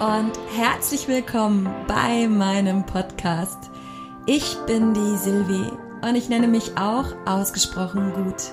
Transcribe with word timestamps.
und 0.00 0.30
herzlich 0.56 1.08
willkommen 1.08 1.68
bei 1.88 2.28
meinem 2.28 2.86
Podcast. 2.86 3.58
Ich 4.26 4.56
bin 4.64 4.94
die 4.94 5.16
Silvi 5.16 5.72
und 6.02 6.14
ich 6.14 6.28
nenne 6.28 6.46
mich 6.46 6.78
auch 6.78 7.06
ausgesprochen 7.26 8.12
gut. 8.12 8.52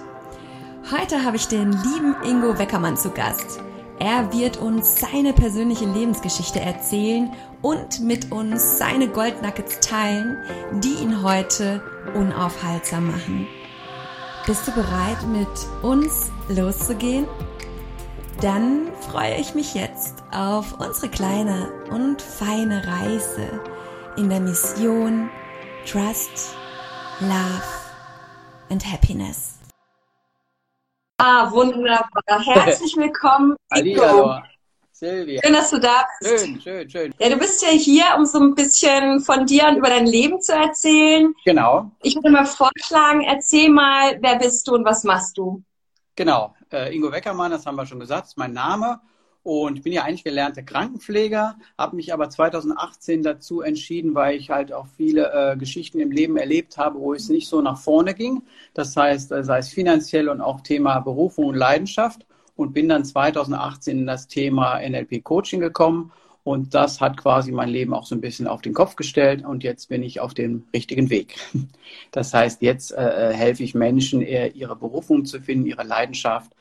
Heute 0.91 1.23
habe 1.23 1.36
ich 1.36 1.47
den 1.47 1.71
lieben 1.71 2.16
Ingo 2.23 2.57
Weckermann 2.57 2.97
zu 2.97 3.11
Gast. 3.11 3.59
Er 4.00 4.34
wird 4.34 4.57
uns 4.57 5.00
seine 5.00 5.34
persönliche 5.34 5.86
Lebensgeschichte 5.86 6.59
erzählen 6.59 7.31
und 7.62 8.00
mit 8.00 8.32
uns 8.32 8.80
seine 8.80 9.07
Goldnuggets 9.07 9.82
teilen, 9.82 10.38
die 10.84 10.96
ihn 10.96 11.21
heute 11.21 11.84
unaufhaltsam 12.16 13.12
machen. 13.12 13.46
Bist 14.48 14.68
du 14.68 14.71
bereit, 14.71 15.21
mit 15.32 15.84
uns 15.84 16.32
loszugehen? 16.50 17.27
Dann 18.41 18.87
freue 19.11 19.36
ich 19.36 19.54
mich 19.54 19.75
jetzt 19.75 20.25
auf 20.36 20.78
unsere 20.80 21.10
kleine 21.10 21.71
und 21.92 22.21
feine 22.21 22.86
Reise 22.86 23.62
in 24.18 24.30
der 24.30 24.42
Mission 24.42 25.30
Trust, 25.86 26.56
Love 27.21 27.64
and 28.70 28.86
Happiness. 28.86 29.60
Ah, 31.18 31.50
wunderbar. 31.52 32.09
Herzlich 32.28 32.95
willkommen, 32.98 33.56
Hallo, 33.72 34.42
Silvia. 34.92 35.42
Schön, 35.42 35.53
dass 35.53 35.70
du 35.70 35.80
da 35.80 36.06
bist. 36.20 36.45
Schön, 36.45 36.61
schön, 36.61 36.89
schön. 36.89 37.14
Ja, 37.20 37.30
du 37.30 37.38
bist 37.38 37.61
ja 37.61 37.70
hier, 37.70 38.03
um 38.17 38.25
so 38.25 38.39
ein 38.39 38.56
bisschen 38.56 39.22
von 39.22 39.45
dir 39.45 39.67
und 39.67 39.78
über 39.78 39.89
dein 39.89 40.06
Leben 40.06 40.42
zu 40.42 40.53
erzählen. 40.53 41.33
Genau. 41.45 41.92
Ich 42.02 42.16
würde 42.16 42.30
mal 42.31 42.45
vorschlagen, 42.45 43.22
erzähl 43.22 43.70
mal, 43.70 44.17
wer 44.22 44.38
bist 44.38 44.67
du 44.67 44.75
und 44.75 44.83
was 44.83 45.06
machst 45.06 45.38
du? 45.38 45.64
Genau. 46.16 46.56
Äh, 46.72 46.94
Ingo 46.94 47.09
Weckermann, 47.11 47.52
das 47.52 47.66
haben 47.66 47.75
wir 47.75 47.86
schon 47.86 48.00
gesagt, 48.02 48.28
ist 48.28 48.38
mein 48.38 48.53
Name. 48.53 49.00
Und 49.45 49.83
bin 49.83 49.94
ja 49.94 50.02
eigentlich 50.02 50.23
gelernter 50.23 50.63
Krankenpfleger, 50.63 51.55
habe 51.77 51.95
mich 51.95 52.11
aber 52.11 52.31
2018 52.31 53.21
dazu 53.21 53.61
entschieden, 53.61 54.15
weil 54.15 54.39
ich 54.39 54.49
halt 54.49 54.73
auch 54.73 54.87
viele 54.97 55.31
äh, 55.31 55.55
Geschichten 55.55 55.99
im 55.99 56.09
Leben 56.09 56.35
erlebt 56.35 56.79
habe, 56.79 56.99
wo 56.99 57.13
es 57.13 57.29
nicht 57.29 57.47
so 57.47 57.61
nach 57.61 57.77
vorne 57.77 58.15
ging. 58.15 58.41
Das 58.73 58.97
heißt, 58.97 59.31
äh, 59.31 59.43
sei 59.43 59.59
es 59.59 59.69
finanziell 59.69 60.29
und 60.29 60.41
auch 60.41 60.61
Thema 60.61 60.99
Berufung 60.99 61.45
und 61.45 61.55
Leidenschaft 61.55 62.25
und 62.55 62.73
bin 62.73 62.89
dann 62.89 63.05
2018 63.05 63.99
in 63.99 64.07
das 64.07 64.27
Thema 64.27 64.79
NLP 64.79 65.23
Coaching 65.23 65.59
gekommen 65.59 66.11
und 66.43 66.73
das 66.73 66.99
hat 66.99 67.15
quasi 67.15 67.52
mein 67.52 67.69
Leben 67.69 67.93
auch 67.93 68.07
so 68.07 68.15
ein 68.15 68.21
bisschen 68.21 68.47
auf 68.47 68.63
den 68.63 68.73
Kopf 68.73 68.95
gestellt 68.95 69.45
und 69.45 69.63
jetzt 69.63 69.89
bin 69.89 70.02
ich 70.02 70.21
auf 70.21 70.33
dem 70.33 70.63
richtigen 70.73 71.11
Weg. 71.11 71.35
Das 72.11 72.33
heißt, 72.33 72.63
jetzt 72.63 72.93
äh, 72.93 73.31
helfe 73.33 73.61
ich 73.61 73.75
Menschen, 73.75 74.21
ihre 74.21 74.75
Berufung 74.75 75.25
zu 75.25 75.39
finden, 75.39 75.67
ihre 75.67 75.83
Leidenschaft, 75.83 76.52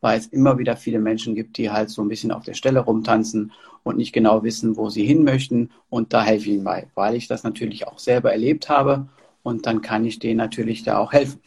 weil 0.00 0.18
es 0.18 0.26
immer 0.26 0.58
wieder 0.58 0.76
viele 0.76 0.98
Menschen 0.98 1.34
gibt, 1.34 1.56
die 1.58 1.70
halt 1.70 1.90
so 1.90 2.02
ein 2.02 2.08
bisschen 2.08 2.32
auf 2.32 2.44
der 2.44 2.54
Stelle 2.54 2.80
rumtanzen 2.80 3.52
und 3.82 3.96
nicht 3.96 4.12
genau 4.12 4.42
wissen, 4.42 4.76
wo 4.76 4.90
sie 4.90 5.04
hin 5.04 5.24
möchten. 5.24 5.70
Und 5.88 6.12
da 6.12 6.22
helfe 6.22 6.48
ich 6.48 6.54
ihnen 6.54 6.64
bei, 6.64 6.88
weil 6.94 7.14
ich 7.14 7.28
das 7.28 7.44
natürlich 7.44 7.86
auch 7.86 7.98
selber 7.98 8.32
erlebt 8.32 8.68
habe 8.68 9.08
und 9.42 9.66
dann 9.66 9.80
kann 9.80 10.04
ich 10.04 10.18
denen 10.18 10.38
natürlich 10.38 10.82
da 10.82 10.98
auch 10.98 11.12
helfen. 11.12 11.40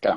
Genau. 0.00 0.16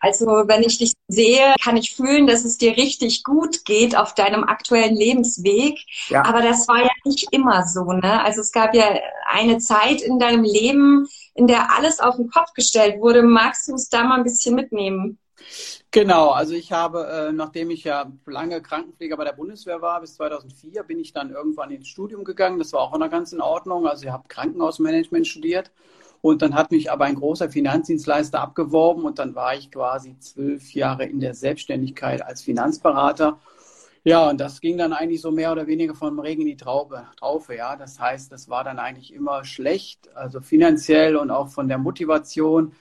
Also 0.00 0.26
wenn 0.26 0.62
ich 0.62 0.78
dich 0.78 0.94
sehe, 1.08 1.54
kann 1.62 1.76
ich 1.76 1.94
fühlen, 1.94 2.26
dass 2.26 2.44
es 2.44 2.58
dir 2.58 2.76
richtig 2.76 3.22
gut 3.22 3.64
geht 3.64 3.96
auf 3.96 4.14
deinem 4.14 4.42
aktuellen 4.42 4.96
Lebensweg. 4.96 5.78
Ja. 6.08 6.24
Aber 6.24 6.40
das 6.40 6.66
war 6.68 6.82
ja 6.82 6.90
nicht 7.04 7.28
immer 7.32 7.68
so. 7.68 7.84
Ne? 7.84 8.24
Also 8.24 8.40
es 8.40 8.50
gab 8.50 8.74
ja 8.74 8.98
eine 9.30 9.58
Zeit 9.58 10.00
in 10.00 10.18
deinem 10.18 10.42
Leben, 10.42 11.06
in 11.34 11.46
der 11.46 11.76
alles 11.76 12.00
auf 12.00 12.16
den 12.16 12.30
Kopf 12.30 12.52
gestellt 12.54 13.00
wurde. 13.00 13.22
Magst 13.22 13.68
du 13.68 13.72
uns 13.72 13.90
da 13.90 14.02
mal 14.02 14.16
ein 14.16 14.24
bisschen 14.24 14.54
mitnehmen? 14.54 15.18
Genau, 15.94 16.30
also 16.30 16.54
ich 16.54 16.72
habe, 16.72 17.06
äh, 17.06 17.32
nachdem 17.32 17.68
ich 17.70 17.84
ja 17.84 18.10
lange 18.24 18.62
Krankenpfleger 18.62 19.14
bei 19.18 19.24
der 19.24 19.34
Bundeswehr 19.34 19.82
war, 19.82 20.00
bis 20.00 20.14
2004, 20.14 20.84
bin 20.84 20.98
ich 20.98 21.12
dann 21.12 21.30
irgendwann 21.30 21.70
ins 21.70 21.86
Studium 21.88 22.24
gegangen. 22.24 22.58
Das 22.58 22.72
war 22.72 22.80
auch 22.80 22.96
noch 22.96 23.10
ganz 23.10 23.32
in 23.32 23.42
Ordnung. 23.42 23.86
Also 23.86 24.06
ich 24.06 24.10
habe 24.10 24.26
Krankenhausmanagement 24.26 25.26
studiert 25.26 25.70
und 26.22 26.40
dann 26.40 26.54
hat 26.54 26.70
mich 26.70 26.90
aber 26.90 27.04
ein 27.04 27.16
großer 27.16 27.50
Finanzdienstleister 27.50 28.40
abgeworben 28.40 29.04
und 29.04 29.18
dann 29.18 29.34
war 29.34 29.54
ich 29.54 29.70
quasi 29.70 30.18
zwölf 30.18 30.72
Jahre 30.72 31.04
in 31.04 31.20
der 31.20 31.34
Selbstständigkeit 31.34 32.22
als 32.22 32.40
Finanzberater. 32.40 33.38
Ja, 34.04 34.30
und 34.30 34.40
das 34.40 34.60
ging 34.62 34.78
dann 34.78 34.94
eigentlich 34.94 35.20
so 35.20 35.30
mehr 35.30 35.52
oder 35.52 35.66
weniger 35.66 35.94
vom 35.94 36.18
Regen 36.18 36.42
in 36.42 36.48
die 36.48 36.56
Traube, 36.56 37.06
Traufe, 37.18 37.54
ja. 37.56 37.76
Das 37.76 38.00
heißt, 38.00 38.32
das 38.32 38.48
war 38.48 38.64
dann 38.64 38.78
eigentlich 38.78 39.12
immer 39.12 39.44
schlecht, 39.44 40.08
also 40.16 40.40
finanziell 40.40 41.16
und 41.16 41.30
auch 41.30 41.48
von 41.48 41.68
der 41.68 41.78
Motivation. 41.78 42.72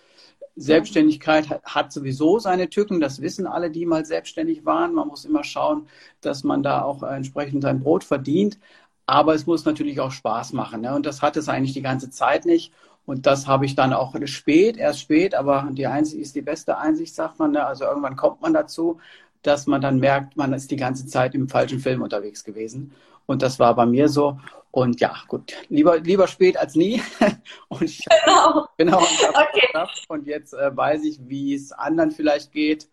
Selbstständigkeit 0.56 1.50
hat, 1.64 1.92
sowieso 1.92 2.40
seine 2.40 2.70
Tücken, 2.70 3.00
das 3.00 3.22
wissen 3.22 3.48
alle, 3.48 3.72
die 3.72 3.86
mal 3.86 4.06
selbstständig 4.06 4.66
waren. 4.66 4.94
Man 4.94 5.08
muss 5.08 5.26
immer 5.26 5.44
schauen, 5.44 5.88
dass 6.22 6.44
man 6.44 6.64
da 6.64 6.84
auch 6.84 7.04
entsprechend 7.04 7.62
sein 7.64 7.80
Brot 7.80 8.04
verdient. 8.04 8.60
Aber 9.06 9.34
es 9.34 9.46
muss 9.46 9.66
natürlich 9.66 10.00
auch 10.00 10.12
Spaß 10.12 10.54
machen. 10.54 10.82
Ne? 10.82 10.94
Und 10.94 11.06
das 11.06 11.22
hat 11.22 11.38
es 11.38 11.50
eigentlich 11.50 11.74
die 11.74 11.82
ganze 11.82 12.10
Zeit 12.10 12.46
nicht. 12.46 12.74
Und 13.06 13.26
das 13.26 13.48
habe 13.48 13.66
ich 13.66 13.76
dann 13.76 13.94
auch 13.94 14.16
spät, 14.26 14.78
erst 14.78 15.02
spät, 15.02 15.34
aber 15.34 15.68
die 15.72 15.88
Einsicht 15.88 16.22
ist 16.22 16.36
die 16.36 16.42
beste 16.42 16.78
Einsicht, 16.78 17.16
sagt 17.16 17.40
man. 17.40 17.52
Ne? 17.52 17.66
Also 17.66 17.86
irgendwann 17.86 18.16
kommt 18.16 18.42
man 18.42 18.54
dazu, 18.54 19.00
dass 19.44 19.68
man 19.68 19.82
dann 19.82 20.00
merkt, 20.00 20.38
man 20.38 20.54
ist 20.54 20.72
die 20.72 20.76
ganze 20.76 21.06
Zeit 21.08 21.36
im 21.36 21.50
falschen 21.50 21.80
Film 21.80 22.02
unterwegs 22.02 22.44
gewesen. 22.44 22.94
Und 23.26 23.42
das 23.42 23.60
war 23.60 23.76
bei 23.76 23.86
mir 23.86 24.10
so. 24.10 24.40
Und 24.72 25.02
ja, 25.02 25.16
gut, 25.28 25.54
lieber, 25.70 26.00
lieber 26.00 26.28
spät 26.28 26.58
als 26.58 26.76
nie. 26.76 27.02
Und 27.68 27.84
ich, 27.84 28.06
genau. 28.26 28.68
genau 28.78 29.00
und, 29.00 29.30
okay. 29.30 29.88
und 30.08 30.28
jetzt 30.28 30.54
äh, 30.54 30.76
weiß 30.76 31.04
ich, 31.04 31.20
wie 31.28 31.54
es 31.54 31.72
anderen 31.72 32.12
vielleicht 32.12 32.52
geht. 32.52 32.88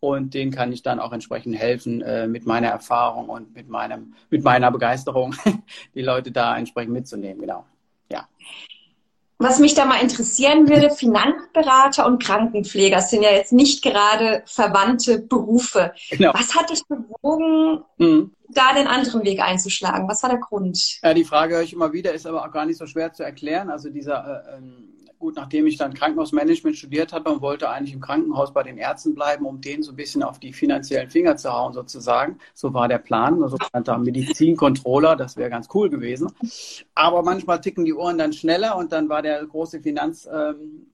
Und 0.00 0.34
denen 0.34 0.52
kann 0.52 0.72
ich 0.72 0.82
dann 0.82 1.00
auch 1.00 1.12
entsprechend 1.12 1.56
helfen 1.56 2.02
äh, 2.02 2.26
mit 2.26 2.46
meiner 2.46 2.68
Erfahrung 2.68 3.28
und 3.30 3.54
mit, 3.54 3.68
meinem, 3.68 4.14
mit 4.28 4.44
meiner 4.44 4.70
Begeisterung, 4.70 5.34
die 5.94 6.02
Leute 6.02 6.30
da 6.30 6.56
entsprechend 6.56 6.92
mitzunehmen. 6.92 7.40
Genau. 7.40 7.64
Ja. 8.12 8.28
Was 9.44 9.58
mich 9.58 9.74
da 9.74 9.84
mal 9.84 10.00
interessieren 10.00 10.70
würde, 10.70 10.88
Finanzberater 10.88 12.06
und 12.06 12.22
Krankenpfleger 12.22 13.02
sind 13.02 13.22
ja 13.22 13.30
jetzt 13.30 13.52
nicht 13.52 13.82
gerade 13.82 14.42
verwandte 14.46 15.18
Berufe. 15.18 15.92
Genau. 16.10 16.32
Was 16.32 16.54
hat 16.54 16.70
dich 16.70 16.82
bewogen, 16.88 17.84
mhm. 17.98 18.32
da 18.48 18.72
den 18.72 18.86
anderen 18.86 19.22
Weg 19.22 19.42
einzuschlagen? 19.42 20.08
Was 20.08 20.22
war 20.22 20.30
der 20.30 20.38
Grund? 20.38 20.98
Ja, 21.02 21.12
die 21.12 21.24
Frage 21.24 21.56
höre 21.56 21.62
ich 21.62 21.74
immer 21.74 21.92
wieder, 21.92 22.14
ist 22.14 22.26
aber 22.26 22.42
auch 22.42 22.52
gar 22.52 22.64
nicht 22.64 22.78
so 22.78 22.86
schwer 22.86 23.12
zu 23.12 23.22
erklären. 23.22 23.68
Also 23.68 23.90
dieser 23.90 24.46
äh, 24.48 24.56
ähm, 24.56 24.93
gut, 25.24 25.36
nachdem 25.36 25.66
ich 25.66 25.78
dann 25.78 25.94
Krankenhausmanagement 25.94 26.76
studiert 26.76 27.14
habe 27.14 27.30
und 27.30 27.40
wollte 27.40 27.70
eigentlich 27.70 27.94
im 27.94 28.00
Krankenhaus 28.00 28.52
bei 28.52 28.62
den 28.62 28.76
Ärzten 28.76 29.14
bleiben, 29.14 29.46
um 29.46 29.62
denen 29.62 29.82
so 29.82 29.92
ein 29.92 29.96
bisschen 29.96 30.22
auf 30.22 30.38
die 30.38 30.52
finanziellen 30.52 31.08
Finger 31.08 31.34
zu 31.38 31.50
hauen, 31.50 31.72
sozusagen. 31.72 32.38
So 32.52 32.74
war 32.74 32.88
der 32.88 32.98
Plan. 32.98 33.42
Also 33.42 33.56
da 33.72 33.96
Medizincontroller, 33.96 35.16
das 35.16 35.38
wäre 35.38 35.48
ganz 35.48 35.68
cool 35.72 35.88
gewesen. 35.88 36.30
Aber 36.94 37.22
manchmal 37.22 37.62
ticken 37.62 37.86
die 37.86 37.94
Ohren 37.94 38.18
dann 38.18 38.34
schneller 38.34 38.76
und 38.76 38.92
dann 38.92 39.08
war 39.08 39.22
der 39.22 39.42
große 39.46 39.80
Finanzmakler 39.80 40.50
ähm, 40.50 40.88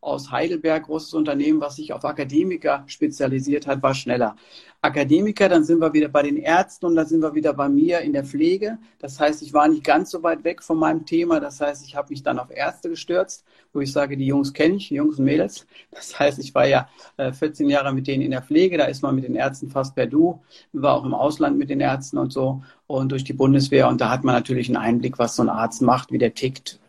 aus 0.00 0.30
Heidelberg, 0.30 0.84
großes 0.84 1.14
Unternehmen, 1.14 1.60
was 1.60 1.76
sich 1.76 1.92
auf 1.92 2.04
Akademiker 2.04 2.84
spezialisiert 2.86 3.66
hat, 3.66 3.82
war 3.82 3.94
schneller. 3.94 4.36
Akademiker, 4.82 5.50
dann 5.50 5.62
sind 5.62 5.78
wir 5.80 5.92
wieder 5.92 6.08
bei 6.08 6.22
den 6.22 6.38
Ärzten 6.38 6.86
und 6.86 6.94
dann 6.94 7.06
sind 7.06 7.20
wir 7.20 7.34
wieder 7.34 7.52
bei 7.52 7.68
mir 7.68 8.00
in 8.00 8.14
der 8.14 8.24
Pflege. 8.24 8.78
Das 8.98 9.20
heißt, 9.20 9.42
ich 9.42 9.52
war 9.52 9.68
nicht 9.68 9.84
ganz 9.84 10.10
so 10.10 10.22
weit 10.22 10.42
weg 10.42 10.62
von 10.62 10.78
meinem 10.78 11.04
Thema. 11.04 11.38
Das 11.38 11.60
heißt, 11.60 11.84
ich 11.84 11.96
habe 11.96 12.08
mich 12.08 12.22
dann 12.22 12.38
auf 12.38 12.50
Ärzte 12.50 12.88
gestürzt, 12.88 13.44
wo 13.74 13.80
ich 13.80 13.92
sage, 13.92 14.16
die 14.16 14.26
Jungs 14.26 14.54
kenne 14.54 14.76
ich, 14.76 14.88
die 14.88 14.94
Jungs 14.94 15.18
und 15.18 15.26
Mädels. 15.26 15.66
Das 15.90 16.18
heißt, 16.18 16.38
ich 16.38 16.54
war 16.54 16.66
ja 16.66 16.88
14 17.18 17.68
äh, 17.68 17.72
Jahre 17.72 17.92
mit 17.92 18.06
denen 18.06 18.22
in 18.22 18.30
der 18.30 18.42
Pflege. 18.42 18.78
Da 18.78 18.84
ist 18.86 19.02
man 19.02 19.14
mit 19.14 19.24
den 19.24 19.34
Ärzten 19.34 19.68
fast 19.68 19.94
per 19.94 20.06
Du. 20.06 20.40
War 20.72 20.94
auch 20.94 21.04
im 21.04 21.12
Ausland 21.12 21.58
mit 21.58 21.68
den 21.68 21.80
Ärzten 21.80 22.16
und 22.16 22.32
so 22.32 22.62
und 22.86 23.12
durch 23.12 23.24
die 23.24 23.34
Bundeswehr. 23.34 23.86
Und 23.86 24.00
da 24.00 24.08
hat 24.08 24.24
man 24.24 24.34
natürlich 24.34 24.68
einen 24.68 24.78
Einblick, 24.78 25.18
was 25.18 25.36
so 25.36 25.42
ein 25.42 25.50
Arzt 25.50 25.82
macht, 25.82 26.10
wie 26.10 26.18
der 26.18 26.32
tickt. 26.32 26.79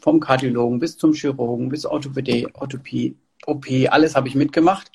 Vom 0.00 0.20
Kardiologen 0.20 0.78
bis 0.78 0.96
zum 0.96 1.12
Chirurgen, 1.12 1.68
bis 1.68 1.86
Orthopädie, 1.86 2.48
Orthopie, 2.54 3.16
OP, 3.46 3.66
alles 3.88 4.14
habe 4.14 4.28
ich 4.28 4.34
mitgemacht. 4.34 4.90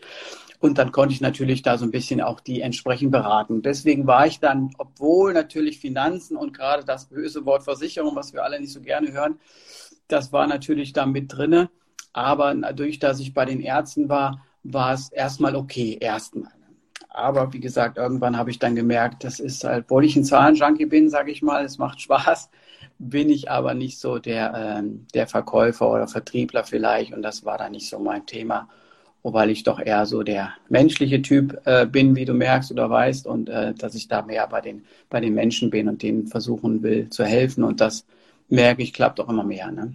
Und 0.60 0.78
dann 0.78 0.92
konnte 0.92 1.14
ich 1.14 1.22
natürlich 1.22 1.62
da 1.62 1.78
so 1.78 1.86
ein 1.86 1.92
bisschen 1.92 2.20
auch 2.20 2.42
die 2.42 2.62
entsprechend 2.62 3.12
beraten. 3.12 3.62
Deswegen 3.62 4.08
war 4.08 4.28
ich 4.28 4.40
dann, 4.40 4.72
obwohl 4.78 5.34
natürlich 5.34 5.80
Finanzen 5.80 6.36
und 6.36 6.54
gerade 6.54 6.84
das 6.84 7.06
böse 7.06 7.46
Wort 7.46 7.64
Versicherung, 7.64 8.16
was 8.16 8.34
wir 8.34 8.44
alle 8.44 8.60
nicht 8.60 8.74
so 8.74 8.82
gerne 8.82 9.14
hören, 9.14 9.40
das 10.10 10.34
war 10.34 10.48
natürlich 10.48 10.92
da 10.92 11.06
mit 11.06 11.32
drinne. 11.32 11.70
Aber 12.12 12.54
dadurch, 12.54 13.00
dass 13.00 13.20
ich 13.20 13.34
bei 13.34 13.46
den 13.46 13.62
Ärzten 13.62 14.10
war, 14.10 14.44
war 14.64 14.94
es 14.94 15.10
erstmal 15.10 15.56
okay, 15.56 15.98
erstmal. 16.02 16.52
Aber 17.10 17.52
wie 17.54 17.60
gesagt, 17.60 17.98
irgendwann 17.98 18.38
habe 18.38 18.52
ich 18.52 18.60
dann 18.60 18.76
gemerkt, 18.76 19.24
das 19.24 19.40
ist 19.40 19.64
halt, 19.64 19.86
obwohl 19.86 20.06
ich 20.06 20.16
ein 20.16 20.24
Zahlenjunkie 20.24 20.86
bin, 20.86 21.10
sage 21.10 21.32
ich 21.32 21.42
mal, 21.42 21.66
es 21.66 21.78
macht 21.78 22.02
Spaß, 22.02 22.50
bin 23.00 23.30
ich 23.30 23.50
aber 23.50 23.74
nicht 23.74 24.00
so 24.00 24.20
der, 24.20 24.54
ähm, 24.56 25.08
der 25.14 25.28
Verkäufer 25.28 25.90
oder 25.90 26.08
Vertriebler 26.08 26.64
vielleicht. 26.64 27.14
Und 27.14 27.22
das 27.24 27.46
war 27.46 27.58
dann 27.58 27.72
nicht 27.72 27.90
so 27.90 28.00
mein 28.00 28.26
Thema 28.26 28.70
wobei 29.24 29.48
ich 29.50 29.64
doch 29.64 29.80
eher 29.80 30.06
so 30.06 30.24
der 30.24 30.54
menschliche 30.70 31.22
Typ 31.22 31.62
äh, 31.66 31.86
bin, 31.86 32.16
wie 32.16 32.26
du 32.26 32.34
merkst 32.34 32.72
oder 32.72 32.90
weißt, 32.90 33.28
und 33.28 33.50
äh, 33.50 33.74
dass 33.74 33.96
ich 33.96 34.08
da 34.08 34.22
mehr 34.22 34.48
bei 34.48 34.62
den, 34.62 34.86
bei 35.10 35.20
den 35.20 35.34
Menschen 35.34 35.70
bin 35.70 35.88
und 35.88 36.02
denen 36.02 36.28
versuchen 36.28 36.84
will 36.84 37.10
zu 37.10 37.26
helfen. 37.26 37.64
Und 37.64 37.82
das 37.82 38.06
merke 38.48 38.82
ich, 38.82 38.94
klappt 38.94 39.20
auch 39.20 39.30
immer 39.30 39.44
mehr. 39.44 39.72
Ne? 39.72 39.94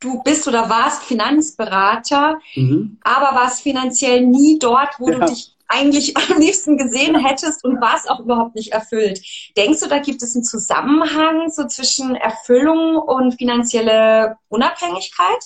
Du 0.00 0.22
bist 0.22 0.46
oder 0.46 0.68
warst 0.68 1.02
Finanzberater, 1.02 2.38
mhm. 2.54 2.98
aber 3.02 3.36
warst 3.36 3.62
finanziell 3.62 4.24
nie 4.24 4.58
dort, 4.58 4.98
wo 4.98 5.10
ja. 5.10 5.18
du 5.18 5.26
dich 5.26 5.53
eigentlich 5.68 6.16
am 6.30 6.38
liebsten 6.38 6.76
gesehen 6.76 7.16
hättest 7.16 7.64
und 7.64 7.80
war 7.80 7.96
es 7.96 8.06
auch 8.06 8.20
überhaupt 8.20 8.54
nicht 8.54 8.72
erfüllt. 8.72 9.20
Denkst 9.56 9.80
du, 9.80 9.88
da 9.88 9.98
gibt 9.98 10.22
es 10.22 10.34
einen 10.34 10.44
Zusammenhang 10.44 11.50
so 11.50 11.66
zwischen 11.66 12.14
Erfüllung 12.14 12.96
und 12.96 13.34
finanzielle 13.34 14.36
Unabhängigkeit? 14.48 15.42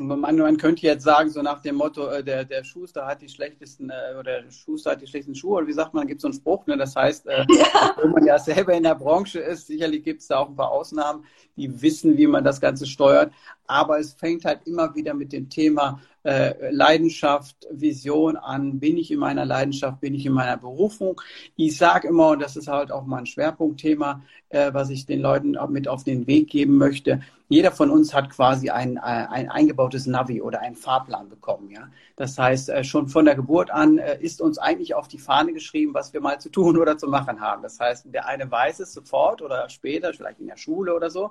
Man, 0.00 0.20
man, 0.20 0.56
könnte 0.56 0.86
jetzt 0.86 1.04
sagen, 1.04 1.28
so 1.28 1.42
nach 1.42 1.60
dem 1.60 1.76
Motto, 1.76 2.08
äh, 2.08 2.24
der, 2.24 2.44
der 2.44 2.64
Schuster 2.64 3.06
hat 3.06 3.20
die 3.20 3.28
schlechtesten, 3.28 3.90
äh, 3.90 4.18
oder 4.18 4.40
der 4.40 4.50
Schuster 4.50 4.92
hat 4.92 5.02
die 5.02 5.06
schlechtesten 5.06 5.34
Schuhe, 5.34 5.58
oder 5.58 5.66
wie 5.66 5.74
sagt 5.74 5.92
man, 5.92 6.06
gibt 6.06 6.18
es 6.18 6.22
so 6.22 6.28
einen 6.28 6.34
Spruch, 6.34 6.66
ne? 6.66 6.78
das 6.78 6.96
heißt, 6.96 7.26
äh, 7.26 7.44
ja. 7.50 7.94
wenn 8.00 8.12
man 8.12 8.24
ja 8.24 8.38
selber 8.38 8.72
in 8.72 8.84
der 8.84 8.94
Branche 8.94 9.40
ist, 9.40 9.66
sicherlich 9.66 10.02
gibt 10.02 10.22
es 10.22 10.28
da 10.28 10.38
auch 10.38 10.48
ein 10.48 10.56
paar 10.56 10.70
Ausnahmen, 10.70 11.24
die 11.56 11.82
wissen, 11.82 12.16
wie 12.16 12.26
man 12.26 12.44
das 12.44 12.62
Ganze 12.62 12.86
steuert, 12.86 13.30
aber 13.66 13.98
es 13.98 14.14
fängt 14.14 14.46
halt 14.46 14.60
immer 14.66 14.94
wieder 14.94 15.12
mit 15.12 15.32
dem 15.32 15.50
Thema 15.50 16.00
äh, 16.22 16.70
Leidenschaft, 16.70 17.66
Vision 17.70 18.36
an. 18.36 18.78
Bin 18.78 18.96
ich 18.96 19.10
in 19.10 19.18
meiner 19.18 19.44
Leidenschaft, 19.44 20.00
bin 20.00 20.14
ich 20.14 20.26
in 20.26 20.32
meiner 20.32 20.56
Berufung? 20.56 21.20
Ich 21.56 21.78
sage 21.78 22.08
immer, 22.08 22.28
und 22.28 22.40
das 22.40 22.56
ist 22.56 22.68
halt 22.68 22.92
auch 22.92 23.06
mal 23.06 23.18
ein 23.18 23.26
Schwerpunktthema, 23.26 24.22
äh, 24.50 24.72
was 24.74 24.90
ich 24.90 25.06
den 25.06 25.20
Leuten 25.20 25.56
mit 25.70 25.88
auf 25.88 26.04
den 26.04 26.26
Weg 26.26 26.50
geben 26.50 26.76
möchte. 26.76 27.20
Jeder 27.48 27.72
von 27.72 27.90
uns 27.90 28.12
hat 28.12 28.30
quasi 28.30 28.70
ein, 28.70 28.96
äh, 28.96 29.00
ein 29.00 29.48
eingebautes 29.50 30.06
Navi 30.06 30.42
oder 30.42 30.60
einen 30.60 30.76
Fahrplan 30.76 31.30
bekommen. 31.30 31.70
Ja? 31.70 31.88
Das 32.16 32.38
heißt, 32.38 32.68
äh, 32.68 32.84
schon 32.84 33.08
von 33.08 33.24
der 33.24 33.34
Geburt 33.34 33.70
an 33.70 33.98
ist 33.98 34.42
uns 34.42 34.58
eigentlich 34.58 34.94
auf 34.94 35.08
die 35.08 35.18
Fahne 35.18 35.52
geschrieben, 35.52 35.94
was 35.94 36.12
wir 36.12 36.20
mal 36.20 36.38
zu 36.38 36.50
tun 36.50 36.76
oder 36.76 36.98
zu 36.98 37.08
machen 37.08 37.40
haben. 37.40 37.62
Das 37.62 37.80
heißt, 37.80 38.06
der 38.12 38.26
eine 38.26 38.50
weiß 38.50 38.80
es 38.80 38.92
sofort 38.92 39.40
oder 39.40 39.68
später, 39.70 40.12
vielleicht 40.12 40.40
in 40.40 40.46
der 40.46 40.58
Schule 40.58 40.94
oder 40.94 41.10
so. 41.10 41.30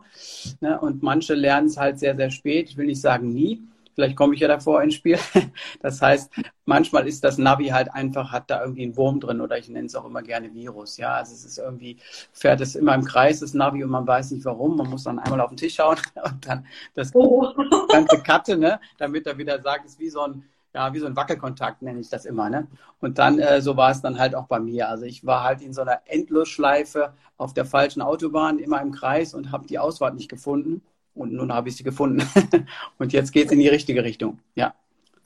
Ne? 0.61 0.79
Und 0.79 1.03
manche 1.03 1.35
lernen 1.35 1.67
es 1.67 1.77
halt 1.77 1.99
sehr, 1.99 2.15
sehr 2.15 2.31
spät. 2.31 2.69
Ich 2.69 2.77
will 2.77 2.87
nicht 2.87 3.01
sagen 3.01 3.31
nie 3.33 3.61
Vielleicht 3.99 4.15
komme 4.15 4.33
ich 4.33 4.39
ja 4.39 4.47
davor 4.47 4.81
ins 4.81 4.93
Spiel. 4.93 5.19
Das 5.81 6.01
heißt, 6.01 6.31
manchmal 6.63 7.05
ist 7.05 7.23
das 7.25 7.37
Navi 7.37 7.67
halt 7.67 7.93
einfach, 7.93 8.31
hat 8.31 8.49
da 8.49 8.61
irgendwie 8.61 8.83
einen 8.83 8.95
Wurm 8.95 9.19
drin 9.19 9.41
oder 9.41 9.57
ich 9.57 9.67
nenne 9.67 9.87
es 9.87 9.95
auch 9.95 10.05
immer 10.05 10.21
gerne 10.21 10.53
Virus. 10.53 10.95
Ja, 10.95 11.15
also 11.15 11.33
es 11.33 11.43
ist 11.43 11.57
irgendwie, 11.57 11.97
fährt 12.31 12.61
es 12.61 12.75
immer 12.75 12.95
im 12.95 13.03
Kreis, 13.03 13.41
das 13.41 13.53
Navi, 13.53 13.83
und 13.83 13.89
man 13.89 14.07
weiß 14.07 14.31
nicht 14.31 14.45
warum. 14.45 14.77
Man 14.77 14.89
muss 14.89 15.03
dann 15.03 15.19
einmal 15.19 15.41
auf 15.41 15.49
den 15.49 15.57
Tisch 15.57 15.75
schauen 15.75 15.97
und 16.23 16.47
dann 16.47 16.65
das 16.93 17.13
oh. 17.13 17.53
ganze 17.89 18.21
Katte, 18.23 18.55
ne, 18.55 18.79
damit 18.97 19.27
er 19.27 19.37
wieder 19.37 19.61
sagt, 19.61 19.85
es 19.85 19.93
ist 19.93 19.99
wie 19.99 20.09
so 20.09 20.21
ein, 20.21 20.45
ja, 20.73 20.93
wie 20.93 20.99
so 20.99 21.07
ein 21.07 21.17
Wackelkontakt 21.17 21.81
nenne 21.81 21.99
ich 21.99 22.09
das 22.09 22.25
immer, 22.25 22.49
ne? 22.49 22.67
Und 23.01 23.17
dann, 23.17 23.37
äh, 23.39 23.61
so 23.61 23.75
war 23.75 23.91
es 23.91 24.01
dann 24.01 24.17
halt 24.17 24.33
auch 24.33 24.47
bei 24.47 24.61
mir. 24.61 24.87
Also 24.87 25.03
ich 25.03 25.25
war 25.25 25.43
halt 25.43 25.61
in 25.61 25.73
so 25.73 25.81
einer 25.81 26.01
Endlosschleife 26.05 27.13
auf 27.37 27.53
der 27.53 27.65
falschen 27.65 28.01
Autobahn, 28.01 28.59
immer 28.59 28.81
im 28.81 28.91
Kreis 28.93 29.33
und 29.33 29.51
habe 29.51 29.67
die 29.67 29.77
Ausfahrt 29.77 30.15
nicht 30.15 30.29
gefunden. 30.29 30.81
Und 31.19 31.33
nun 31.33 31.53
habe 31.53 31.69
ich 31.69 31.75
sie 31.75 31.83
gefunden. 31.83 32.27
und 32.97 33.13
jetzt 33.13 33.31
geht 33.31 33.47
es 33.47 33.51
in 33.51 33.59
die 33.59 33.67
richtige 33.67 34.03
Richtung. 34.03 34.39
Ja. 34.55 34.73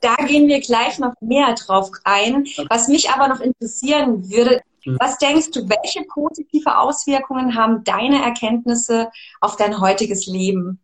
Da 0.01 0.15
gehen 0.15 0.47
wir 0.47 0.59
gleich 0.59 0.99
noch 0.99 1.13
mehr 1.21 1.55
drauf 1.55 1.89
ein. 2.03 2.41
Okay. 2.41 2.65
Was 2.69 2.87
mich 2.87 3.09
aber 3.09 3.27
noch 3.27 3.39
interessieren 3.39 4.29
würde, 4.29 4.61
hm. 4.83 4.97
was 4.99 5.17
denkst 5.17 5.51
du, 5.51 5.69
welche 5.69 6.03
positive 6.03 6.77
Auswirkungen 6.77 7.55
haben 7.55 7.83
deine 7.83 8.21
Erkenntnisse 8.21 9.09
auf 9.39 9.55
dein 9.55 9.79
heutiges 9.79 10.25
Leben? 10.25 10.79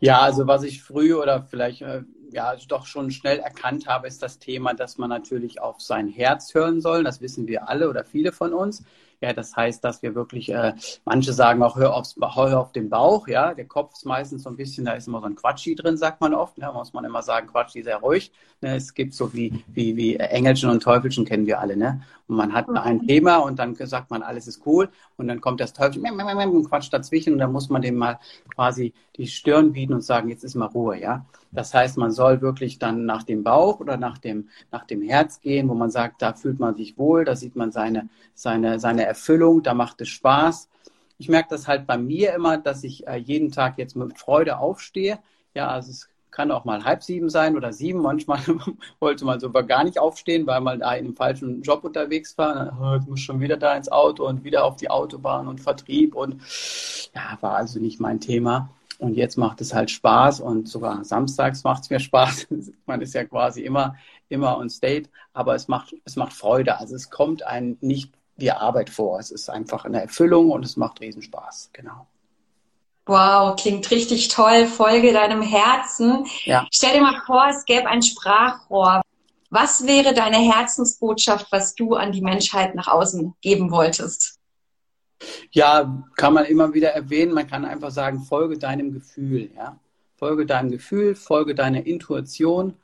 Ja, 0.00 0.20
also 0.20 0.46
was 0.46 0.62
ich 0.62 0.82
früh 0.82 1.14
oder 1.14 1.42
vielleicht 1.42 1.82
äh, 1.82 2.02
ja 2.30 2.54
doch 2.68 2.86
schon 2.86 3.10
schnell 3.10 3.38
erkannt 3.38 3.86
habe, 3.86 4.06
ist 4.06 4.22
das 4.22 4.38
Thema, 4.38 4.74
dass 4.74 4.98
man 4.98 5.10
natürlich 5.10 5.60
auf 5.60 5.80
sein 5.80 6.08
Herz 6.08 6.54
hören 6.54 6.80
soll. 6.80 7.04
Das 7.04 7.20
wissen 7.20 7.46
wir 7.46 7.68
alle 7.68 7.88
oder 7.88 8.04
viele 8.04 8.32
von 8.32 8.52
uns. 8.52 8.84
Ja, 9.20 9.32
das 9.32 9.56
heißt, 9.56 9.82
dass 9.82 10.02
wir 10.02 10.14
wirklich, 10.14 10.52
äh, 10.52 10.74
manche 11.04 11.32
sagen 11.32 11.62
auch, 11.62 11.76
hör, 11.76 11.94
aufs, 11.94 12.14
hör 12.16 12.60
auf 12.60 12.72
den 12.72 12.88
Bauch, 12.88 13.26
ja. 13.26 13.52
Der 13.52 13.64
Kopf 13.64 13.94
ist 13.94 14.06
meistens 14.06 14.44
so 14.44 14.50
ein 14.50 14.56
bisschen, 14.56 14.84
da 14.84 14.92
ist 14.92 15.08
immer 15.08 15.20
so 15.20 15.26
ein 15.26 15.34
Quatschi 15.34 15.74
drin, 15.74 15.96
sagt 15.96 16.20
man 16.20 16.34
oft. 16.34 16.56
Da 16.58 16.68
ne? 16.68 16.72
muss 16.72 16.92
man 16.92 17.04
immer 17.04 17.22
sagen, 17.22 17.48
Quatschi 17.48 17.82
sehr 17.82 17.96
ruhig. 17.96 18.30
Ne? 18.60 18.76
Es 18.76 18.94
gibt 18.94 19.14
so 19.14 19.32
wie, 19.34 19.64
wie, 19.66 19.96
wie 19.96 20.16
Engelchen 20.16 20.70
und 20.70 20.82
Teufelchen 20.82 21.24
kennen 21.24 21.46
wir 21.46 21.58
alle, 21.58 21.76
ne? 21.76 22.02
Und 22.28 22.36
man 22.36 22.52
hat 22.52 22.68
ein 22.68 23.06
Thema 23.06 23.38
und 23.38 23.58
dann 23.58 23.74
sagt 23.74 24.10
man, 24.10 24.22
alles 24.22 24.46
ist 24.46 24.64
cool. 24.66 24.88
Und 25.16 25.28
dann 25.28 25.40
kommt 25.40 25.60
das 25.60 25.72
Teufelchen 25.72 26.20
und 26.20 26.68
quatscht 26.68 26.92
dazwischen 26.92 27.32
und 27.32 27.38
dann 27.38 27.52
muss 27.52 27.70
man 27.70 27.82
dem 27.82 27.96
mal 27.96 28.20
quasi 28.54 28.92
die 29.16 29.26
Stirn 29.26 29.72
bieten 29.72 29.94
und 29.94 30.02
sagen, 30.02 30.28
jetzt 30.28 30.44
ist 30.44 30.54
mal 30.54 30.66
Ruhe, 30.66 31.00
ja. 31.00 31.24
Das 31.50 31.72
heißt, 31.72 31.96
man 31.96 32.10
soll 32.10 32.40
wirklich 32.40 32.78
dann 32.78 33.06
nach 33.06 33.22
dem 33.22 33.42
Bauch 33.42 33.80
oder 33.80 33.96
nach 33.96 34.18
dem, 34.18 34.48
nach 34.70 34.84
dem 34.84 35.02
Herz 35.02 35.40
gehen, 35.40 35.68
wo 35.68 35.74
man 35.74 35.90
sagt, 35.90 36.20
da 36.22 36.34
fühlt 36.34 36.58
man 36.58 36.76
sich 36.76 36.98
wohl, 36.98 37.24
da 37.24 37.36
sieht 37.36 37.56
man 37.56 37.72
seine, 37.72 38.08
seine, 38.34 38.78
seine 38.78 39.06
Erfüllung, 39.06 39.62
da 39.62 39.74
macht 39.74 40.00
es 40.00 40.08
Spaß. 40.08 40.68
Ich 41.18 41.28
merke 41.28 41.48
das 41.50 41.66
halt 41.66 41.86
bei 41.86 41.98
mir 41.98 42.34
immer, 42.34 42.58
dass 42.58 42.84
ich 42.84 43.06
äh, 43.06 43.16
jeden 43.16 43.50
Tag 43.50 43.78
jetzt 43.78 43.96
mit 43.96 44.18
Freude 44.18 44.58
aufstehe. 44.58 45.18
Ja, 45.54 45.68
also 45.68 45.90
es 45.90 46.08
kann 46.30 46.52
auch 46.52 46.64
mal 46.64 46.84
halb 46.84 47.02
sieben 47.02 47.30
sein 47.30 47.56
oder 47.56 47.72
sieben. 47.72 48.00
Manchmal 48.00 48.40
wollte 49.00 49.24
man 49.24 49.40
sogar 49.40 49.64
gar 49.64 49.82
nicht 49.82 49.98
aufstehen, 49.98 50.46
weil 50.46 50.60
man 50.60 50.80
da 50.80 50.92
in 50.92 51.06
einem 51.06 51.16
falschen 51.16 51.62
Job 51.62 51.82
unterwegs 51.82 52.38
war. 52.38 52.78
Oh, 52.80 53.00
ich 53.00 53.08
muss 53.08 53.20
schon 53.20 53.40
wieder 53.40 53.56
da 53.56 53.74
ins 53.74 53.90
Auto 53.90 54.26
und 54.26 54.44
wieder 54.44 54.64
auf 54.64 54.76
die 54.76 54.90
Autobahn 54.90 55.48
und 55.48 55.60
Vertrieb 55.60 56.14
und 56.14 56.40
ja, 57.14 57.38
war 57.40 57.56
also 57.56 57.80
nicht 57.80 57.98
mein 57.98 58.20
Thema. 58.20 58.70
Und 58.98 59.14
jetzt 59.14 59.38
macht 59.38 59.60
es 59.60 59.72
halt 59.72 59.90
Spaß 59.90 60.40
und 60.40 60.68
sogar 60.68 61.04
samstags 61.04 61.62
macht 61.62 61.84
es 61.84 61.90
mir 61.90 62.00
Spaß. 62.00 62.48
Man 62.86 63.00
ist 63.00 63.14
ja 63.14 63.24
quasi 63.24 63.62
immer, 63.62 63.96
immer 64.28 64.58
on 64.58 64.68
state, 64.68 65.08
aber 65.32 65.54
es 65.54 65.68
macht, 65.68 65.94
es 66.04 66.16
macht 66.16 66.32
Freude. 66.32 66.78
Also 66.78 66.96
es 66.96 67.08
kommt 67.08 67.44
einem 67.44 67.78
nicht 67.80 68.12
wie 68.36 68.50
Arbeit 68.50 68.90
vor. 68.90 69.20
Es 69.20 69.30
ist 69.30 69.50
einfach 69.50 69.84
eine 69.84 70.02
Erfüllung 70.02 70.50
und 70.50 70.64
es 70.64 70.76
macht 70.76 71.00
Riesenspaß. 71.00 71.70
Genau. 71.72 72.06
Wow, 73.06 73.56
klingt 73.56 73.90
richtig 73.90 74.28
toll. 74.28 74.66
Folge 74.66 75.12
deinem 75.12 75.42
Herzen. 75.42 76.26
Ja. 76.44 76.66
Stell 76.72 76.94
dir 76.94 77.00
mal 77.00 77.20
vor, 77.24 77.46
es 77.48 77.64
gäbe 77.64 77.86
ein 77.86 78.02
Sprachrohr. 78.02 79.00
Was 79.50 79.86
wäre 79.86 80.12
deine 80.12 80.36
Herzensbotschaft, 80.36 81.50
was 81.50 81.74
du 81.74 81.94
an 81.94 82.12
die 82.12 82.20
Menschheit 82.20 82.74
nach 82.74 82.88
außen 82.88 83.34
geben 83.40 83.70
wolltest? 83.70 84.37
Ja, 85.50 86.04
kann 86.16 86.34
man 86.34 86.44
immer 86.44 86.74
wieder 86.74 86.90
erwähnen. 86.90 87.32
Man 87.32 87.46
kann 87.46 87.64
einfach 87.64 87.90
sagen, 87.90 88.20
folge 88.20 88.58
deinem 88.58 88.92
Gefühl. 88.92 89.50
Ja? 89.56 89.78
Folge 90.16 90.46
deinem 90.46 90.70
Gefühl, 90.70 91.14
folge 91.14 91.54
deiner 91.54 91.86
Intuition, 91.86 92.74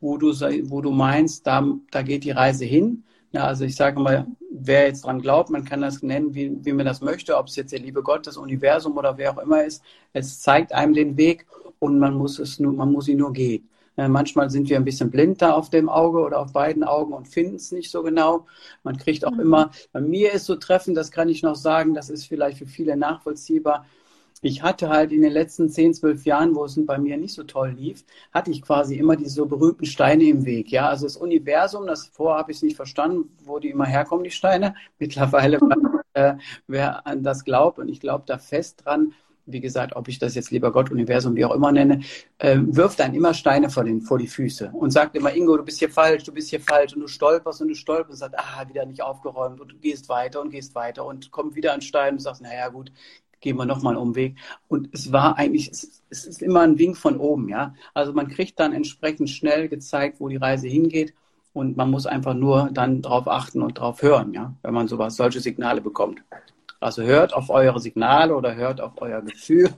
wo 0.00 0.16
du, 0.16 0.28
wo 0.28 0.80
du 0.80 0.90
meinst, 0.90 1.46
da, 1.46 1.66
da 1.90 2.02
geht 2.02 2.24
die 2.24 2.30
Reise 2.30 2.64
hin. 2.64 3.04
Ja, 3.32 3.46
also 3.46 3.64
ich 3.64 3.74
sage 3.74 3.98
mal, 3.98 4.26
wer 4.52 4.86
jetzt 4.86 5.04
dran 5.04 5.20
glaubt, 5.20 5.50
man 5.50 5.64
kann 5.64 5.80
das 5.80 6.02
nennen, 6.02 6.34
wie, 6.34 6.64
wie 6.64 6.72
man 6.72 6.86
das 6.86 7.00
möchte, 7.00 7.36
ob 7.36 7.48
es 7.48 7.56
jetzt 7.56 7.72
der 7.72 7.80
liebe 7.80 8.00
Gott, 8.00 8.28
das 8.28 8.36
Universum 8.36 8.96
oder 8.96 9.18
wer 9.18 9.32
auch 9.32 9.42
immer 9.42 9.64
ist. 9.64 9.82
Es 10.12 10.40
zeigt 10.40 10.72
einem 10.72 10.94
den 10.94 11.16
Weg 11.16 11.46
und 11.80 11.98
man 11.98 12.14
muss 12.14 12.38
es 12.38 12.60
nur, 12.60 12.72
man 12.72 12.92
muss 12.92 13.08
ihn 13.08 13.18
nur 13.18 13.32
gehen. 13.32 13.68
Äh, 13.96 14.08
manchmal 14.08 14.50
sind 14.50 14.68
wir 14.68 14.76
ein 14.76 14.84
bisschen 14.84 15.10
blind 15.10 15.42
da 15.42 15.52
auf 15.52 15.70
dem 15.70 15.88
Auge 15.88 16.20
oder 16.20 16.40
auf 16.40 16.52
beiden 16.52 16.84
Augen 16.84 17.12
und 17.12 17.28
finden 17.28 17.56
es 17.56 17.72
nicht 17.72 17.90
so 17.90 18.02
genau. 18.02 18.46
Man 18.82 18.96
kriegt 18.96 19.24
auch 19.24 19.32
mhm. 19.32 19.40
immer, 19.40 19.70
bei 19.92 20.00
mir 20.00 20.32
ist 20.32 20.46
so 20.46 20.56
treffend, 20.56 20.96
das 20.96 21.10
kann 21.10 21.28
ich 21.28 21.42
noch 21.42 21.56
sagen, 21.56 21.94
das 21.94 22.10
ist 22.10 22.26
vielleicht 22.26 22.58
für 22.58 22.66
viele 22.66 22.96
nachvollziehbar. 22.96 23.86
Ich 24.42 24.62
hatte 24.62 24.90
halt 24.90 25.10
in 25.10 25.22
den 25.22 25.32
letzten 25.32 25.70
10, 25.70 25.94
12 25.94 26.26
Jahren, 26.26 26.54
wo 26.54 26.66
es 26.66 26.78
bei 26.84 26.98
mir 26.98 27.16
nicht 27.16 27.32
so 27.32 27.44
toll 27.44 27.70
lief, 27.70 28.04
hatte 28.30 28.50
ich 28.50 28.60
quasi 28.60 28.96
immer 28.96 29.16
diese 29.16 29.30
so 29.30 29.46
berühmten 29.46 29.86
Steine 29.86 30.24
im 30.24 30.44
Weg. 30.44 30.70
Ja, 30.70 30.88
also 30.88 31.06
das 31.06 31.16
Universum, 31.16 31.86
das 31.86 32.08
vorher 32.08 32.40
habe 32.40 32.52
ich 32.52 32.58
es 32.58 32.62
nicht 32.62 32.76
verstanden, 32.76 33.30
wo 33.44 33.58
die 33.58 33.70
immer 33.70 33.86
herkommen, 33.86 34.24
die 34.24 34.30
Steine. 34.30 34.74
Mittlerweile, 34.98 35.60
äh, 36.12 36.34
wer 36.66 37.06
an 37.06 37.22
das 37.22 37.44
glaubt 37.44 37.78
und 37.78 37.88
ich 37.88 38.00
glaube 38.00 38.24
da 38.26 38.36
fest 38.36 38.82
dran, 38.84 39.14
wie 39.46 39.60
gesagt, 39.60 39.94
ob 39.96 40.08
ich 40.08 40.18
das 40.18 40.34
jetzt 40.34 40.50
lieber 40.50 40.72
Gott, 40.72 40.90
Universum, 40.90 41.36
wie 41.36 41.44
auch 41.44 41.54
immer 41.54 41.72
nenne, 41.72 42.00
äh, 42.38 42.58
wirft 42.60 43.00
dann 43.00 43.14
immer 43.14 43.34
Steine 43.34 43.70
vor, 43.70 43.84
den, 43.84 44.00
vor 44.00 44.18
die 44.18 44.26
Füße 44.26 44.70
und 44.72 44.90
sagt 44.90 45.16
immer, 45.16 45.34
Ingo, 45.34 45.56
du 45.56 45.64
bist 45.64 45.78
hier 45.78 45.90
falsch, 45.90 46.24
du 46.24 46.32
bist 46.32 46.50
hier 46.50 46.60
falsch 46.60 46.94
und 46.94 47.00
du 47.00 47.08
stolperst 47.08 47.60
und 47.60 47.68
du 47.68 47.74
stolperst 47.74 48.22
und 48.22 48.30
sagst, 48.30 48.38
ah, 48.38 48.68
wieder 48.68 48.86
nicht 48.86 49.02
aufgeräumt 49.02 49.60
und 49.60 49.72
du 49.72 49.76
gehst 49.76 50.08
weiter 50.08 50.40
und 50.40 50.50
gehst 50.50 50.74
weiter 50.74 51.04
und 51.04 51.30
kommt 51.30 51.54
wieder 51.54 51.72
ein 51.72 51.82
Stein 51.82 52.14
und 52.14 52.20
sagst, 52.20 52.42
naja, 52.42 52.68
gut, 52.68 52.90
gehen 53.40 53.56
wir 53.56 53.66
nochmal 53.66 53.94
einen 53.94 54.02
Umweg. 54.02 54.36
Und 54.68 54.88
es 54.92 55.12
war 55.12 55.36
eigentlich, 55.36 55.70
es, 55.70 56.02
es 56.08 56.24
ist 56.24 56.42
immer 56.42 56.62
ein 56.62 56.78
Wink 56.78 56.96
von 56.96 57.18
oben, 57.18 57.48
ja. 57.48 57.74
Also 57.92 58.12
man 58.12 58.28
kriegt 58.28 58.58
dann 58.58 58.72
entsprechend 58.72 59.28
schnell 59.28 59.68
gezeigt, 59.68 60.18
wo 60.18 60.28
die 60.28 60.36
Reise 60.36 60.66
hingeht 60.66 61.14
und 61.52 61.76
man 61.76 61.90
muss 61.90 62.06
einfach 62.06 62.34
nur 62.34 62.70
dann 62.72 63.02
drauf 63.02 63.28
achten 63.28 63.62
und 63.62 63.78
drauf 63.78 64.02
hören, 64.02 64.32
ja, 64.32 64.54
wenn 64.62 64.74
man 64.74 64.88
sowas, 64.88 65.16
solche 65.16 65.40
Signale 65.40 65.80
bekommt. 65.80 66.22
Also 66.84 67.02
hört 67.02 67.32
auf 67.32 67.48
eure 67.48 67.80
Signale 67.80 68.36
oder 68.36 68.54
hört 68.54 68.82
auf 68.82 68.92
euer 69.00 69.22
Gefühl 69.22 69.70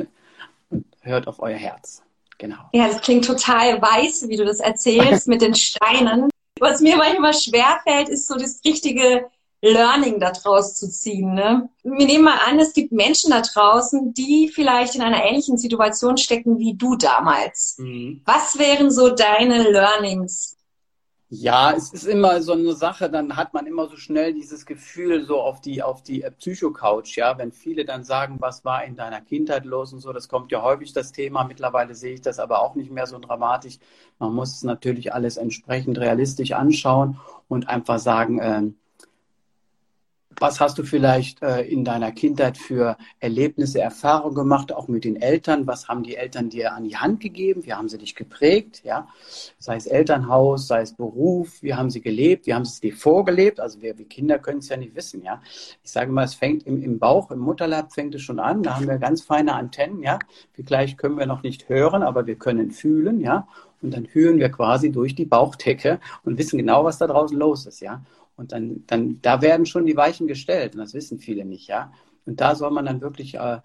und 0.70 0.84
hört 1.02 1.28
auf 1.28 1.40
euer 1.40 1.56
Herz. 1.56 2.02
Genau. 2.36 2.58
Ja, 2.72 2.88
das 2.88 3.00
klingt 3.00 3.24
total 3.24 3.80
weiß, 3.80 4.28
wie 4.28 4.36
du 4.36 4.44
das 4.44 4.58
erzählst 4.58 5.28
mit 5.28 5.40
den 5.40 5.54
Steinen. 5.54 6.28
Was 6.58 6.80
mir 6.80 6.96
manchmal 6.96 7.32
schwerfällt, 7.32 8.08
ist 8.08 8.26
so 8.26 8.34
das 8.34 8.60
richtige 8.64 9.26
Learning 9.62 10.18
daraus 10.18 10.74
zu 10.74 10.90
ziehen. 10.90 11.32
Ne? 11.32 11.68
Wir 11.84 12.06
nehmen 12.06 12.24
mal 12.24 12.40
an, 12.44 12.58
es 12.58 12.72
gibt 12.72 12.90
Menschen 12.90 13.30
da 13.30 13.40
draußen, 13.40 14.12
die 14.12 14.48
vielleicht 14.48 14.96
in 14.96 15.02
einer 15.02 15.24
ähnlichen 15.24 15.58
Situation 15.58 16.16
stecken 16.16 16.58
wie 16.58 16.74
du 16.74 16.96
damals. 16.96 17.76
Mhm. 17.78 18.22
Was 18.24 18.58
wären 18.58 18.90
so 18.90 19.10
deine 19.10 19.70
Learnings? 19.70 20.55
Ja, 21.28 21.72
es 21.72 21.92
ist 21.92 22.06
immer 22.06 22.40
so 22.40 22.52
eine 22.52 22.72
Sache, 22.74 23.10
dann 23.10 23.34
hat 23.36 23.52
man 23.52 23.66
immer 23.66 23.88
so 23.88 23.96
schnell 23.96 24.32
dieses 24.32 24.64
Gefühl 24.64 25.24
so 25.26 25.40
auf 25.40 25.60
die, 25.60 25.82
auf 25.82 26.02
die 26.04 26.22
äh, 26.22 26.30
Psycho-Couch, 26.30 27.16
ja, 27.16 27.36
wenn 27.36 27.50
viele 27.50 27.84
dann 27.84 28.04
sagen, 28.04 28.36
was 28.38 28.64
war 28.64 28.84
in 28.84 28.94
deiner 28.94 29.20
Kindheit 29.20 29.64
los 29.64 29.92
und 29.92 29.98
so, 30.00 30.12
das 30.12 30.28
kommt 30.28 30.52
ja 30.52 30.62
häufig 30.62 30.92
das 30.92 31.10
Thema. 31.10 31.42
Mittlerweile 31.44 31.96
sehe 31.96 32.14
ich 32.14 32.20
das 32.20 32.38
aber 32.38 32.62
auch 32.62 32.76
nicht 32.76 32.92
mehr 32.92 33.08
so 33.08 33.18
dramatisch. 33.18 33.78
Man 34.20 34.34
muss 34.34 34.54
es 34.54 34.62
natürlich 34.62 35.14
alles 35.14 35.36
entsprechend 35.36 35.98
realistisch 35.98 36.52
anschauen 36.52 37.18
und 37.48 37.68
einfach 37.68 37.98
sagen, 37.98 38.38
äh, 38.38 38.62
was 40.38 40.60
hast 40.60 40.78
du 40.78 40.82
vielleicht 40.82 41.42
äh, 41.42 41.62
in 41.62 41.84
deiner 41.84 42.12
Kindheit 42.12 42.58
für 42.58 42.96
Erlebnisse, 43.20 43.80
Erfahrungen 43.80 44.34
gemacht, 44.34 44.72
auch 44.72 44.88
mit 44.88 45.04
den 45.04 45.16
Eltern? 45.16 45.66
Was 45.66 45.88
haben 45.88 46.02
die 46.02 46.16
Eltern 46.16 46.50
dir 46.50 46.74
an 46.74 46.84
die 46.84 46.96
Hand 46.96 47.20
gegeben? 47.20 47.64
Wie 47.64 47.72
haben 47.72 47.88
sie 47.88 47.98
dich 47.98 48.14
geprägt? 48.14 48.82
Ja, 48.84 49.08
sei 49.58 49.76
es 49.76 49.86
Elternhaus, 49.86 50.66
sei 50.66 50.82
es 50.82 50.92
Beruf, 50.92 51.62
wie 51.62 51.74
haben 51.74 51.90
sie 51.90 52.00
gelebt? 52.00 52.46
Wie 52.46 52.54
haben 52.54 52.64
sie 52.64 52.72
es 52.72 52.80
dir 52.80 52.94
vorgelebt? 52.94 53.60
Also 53.60 53.80
wir, 53.80 53.96
wir 53.98 54.06
Kinder 54.06 54.38
können 54.38 54.58
es 54.58 54.68
ja 54.68 54.76
nicht 54.76 54.94
wissen. 54.94 55.22
Ja, 55.22 55.40
ich 55.82 55.90
sage 55.90 56.12
mal, 56.12 56.24
es 56.24 56.34
fängt 56.34 56.66
im, 56.66 56.82
im 56.82 56.98
Bauch, 56.98 57.30
im 57.30 57.38
Mutterleib 57.38 57.92
fängt 57.92 58.14
es 58.14 58.22
schon 58.22 58.38
an. 58.38 58.62
Da 58.62 58.76
haben 58.76 58.88
wir 58.88 58.98
ganz 58.98 59.22
feine 59.22 59.54
Antennen. 59.54 60.02
Ja, 60.02 60.18
vielleicht 60.52 60.98
können 60.98 61.18
wir 61.18 61.26
noch 61.26 61.42
nicht 61.42 61.68
hören, 61.68 62.02
aber 62.02 62.26
wir 62.26 62.36
können 62.36 62.70
fühlen. 62.70 63.20
Ja, 63.20 63.48
und 63.82 63.94
dann 63.94 64.06
fühlen 64.06 64.38
wir 64.38 64.48
quasi 64.48 64.90
durch 64.90 65.14
die 65.14 65.26
Bauchdecke 65.26 66.00
und 66.24 66.38
wissen 66.38 66.58
genau, 66.58 66.84
was 66.84 66.98
da 66.98 67.06
draußen 67.06 67.38
los 67.38 67.66
ist. 67.66 67.80
Ja, 67.80 68.02
und 68.36 68.52
dann, 68.52 68.84
dann, 68.86 69.20
da 69.22 69.42
werden 69.42 69.66
schon 69.66 69.86
die 69.86 69.96
Weichen 69.96 70.26
gestellt. 70.26 70.74
Und 70.74 70.80
das 70.80 70.94
wissen 70.94 71.18
viele 71.18 71.44
nicht, 71.44 71.68
ja. 71.68 71.92
Und 72.26 72.40
da 72.40 72.56
soll 72.56 72.72
man 72.72 72.86
dann 72.86 73.00
wirklich 73.00 73.36
äh, 73.36 73.60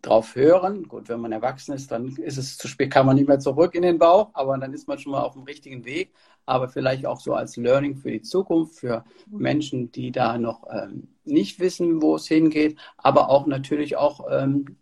drauf 0.00 0.34
hören. 0.34 0.88
Gut, 0.88 1.08
wenn 1.08 1.20
man 1.20 1.30
erwachsen 1.30 1.74
ist, 1.74 1.90
dann 1.90 2.16
ist 2.16 2.38
es 2.38 2.56
zu 2.56 2.66
spät, 2.66 2.90
kann 2.90 3.04
man 3.06 3.16
nicht 3.16 3.28
mehr 3.28 3.38
zurück 3.38 3.74
in 3.74 3.82
den 3.82 3.98
Bauch, 3.98 4.30
aber 4.32 4.56
dann 4.56 4.72
ist 4.72 4.88
man 4.88 4.98
schon 4.98 5.12
mal 5.12 5.20
auf 5.20 5.34
dem 5.34 5.42
richtigen 5.42 5.84
Weg. 5.84 6.12
Aber 6.46 6.68
vielleicht 6.68 7.06
auch 7.06 7.20
so 7.20 7.34
als 7.34 7.56
Learning 7.56 7.96
für 7.96 8.10
die 8.10 8.22
Zukunft, 8.22 8.76
für 8.76 9.04
Menschen, 9.30 9.92
die 9.92 10.10
da 10.10 10.38
noch 10.38 10.64
ähm, 10.72 11.08
nicht 11.24 11.60
wissen, 11.60 12.02
wo 12.02 12.16
es 12.16 12.26
hingeht, 12.26 12.78
aber 12.96 13.28
auch 13.28 13.46
natürlich 13.46 13.96
auch, 13.96 14.26
ähm, 14.30 14.76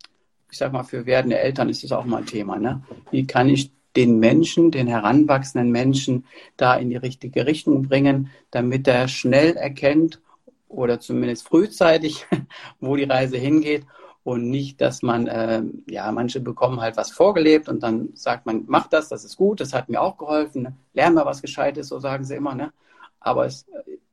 ich 0.50 0.56
sag 0.56 0.72
mal, 0.72 0.84
für 0.84 1.04
werdende 1.04 1.38
Eltern 1.38 1.68
ist 1.68 1.84
es 1.84 1.92
auch 1.92 2.04
mal 2.04 2.18
ein 2.18 2.26
Thema. 2.26 2.58
Ne? 2.58 2.82
Wie 3.10 3.26
kann 3.26 3.48
ich 3.48 3.72
den 3.97 4.18
Menschen, 4.18 4.70
den 4.70 4.87
heranwachsenden 4.87 5.70
Menschen 5.70 6.26
da 6.56 6.75
in 6.75 6.90
die 6.90 6.97
richtige 6.97 7.47
Richtung 7.47 7.82
bringen, 7.82 8.30
damit 8.50 8.87
er 8.87 9.09
schnell 9.09 9.56
erkennt 9.56 10.20
oder 10.68 11.00
zumindest 11.00 11.47
frühzeitig, 11.47 12.26
wo 12.80 12.97
die 12.97 13.04
Reise 13.04 13.37
hingeht 13.37 13.87
und 14.23 14.49
nicht, 14.49 14.80
dass 14.80 15.02
man, 15.02 15.26
äh, 15.26 15.62
ja, 15.88 16.11
manche 16.12 16.40
bekommen 16.40 16.80
halt 16.80 16.97
was 16.97 17.11
vorgelebt 17.11 17.68
und 17.68 17.82
dann 17.82 18.11
sagt 18.14 18.47
man, 18.47 18.64
mach 18.66 18.87
das, 18.87 19.09
das 19.09 19.25
ist 19.25 19.37
gut, 19.37 19.61
das 19.61 19.73
hat 19.73 19.88
mir 19.88 20.00
auch 20.00 20.18
geholfen, 20.18 20.62
ne? 20.62 20.76
lern 20.92 21.14
mal 21.14 21.26
was 21.26 21.42
Gescheites, 21.42 21.88
so 21.88 21.99
sagen 21.99 22.25
sie 22.25 22.37
immer, 22.37 22.54
ne? 22.54 22.73
Aber 23.18 23.47
es 23.47 23.66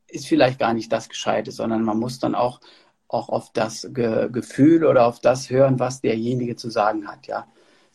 ist 0.08 0.28
vielleicht 0.28 0.60
gar 0.60 0.74
nicht 0.74 0.92
das 0.92 1.10
Gescheite, 1.10 1.52
sondern 1.52 1.84
man 1.84 2.00
muss 2.00 2.20
dann 2.20 2.36
auch, 2.36 2.60
auch 3.08 3.30
auf 3.30 3.52
das 3.54 3.88
Ge 3.94 4.30
Gefühl 4.32 4.86
oder 4.86 5.06
auf 5.06 5.20
das 5.20 5.50
hören, 5.50 5.80
was 5.80 6.02
derjenige 6.02 6.56
zu 6.56 6.70
sagen 6.70 7.08
hat, 7.08 7.28
ja 7.28 7.48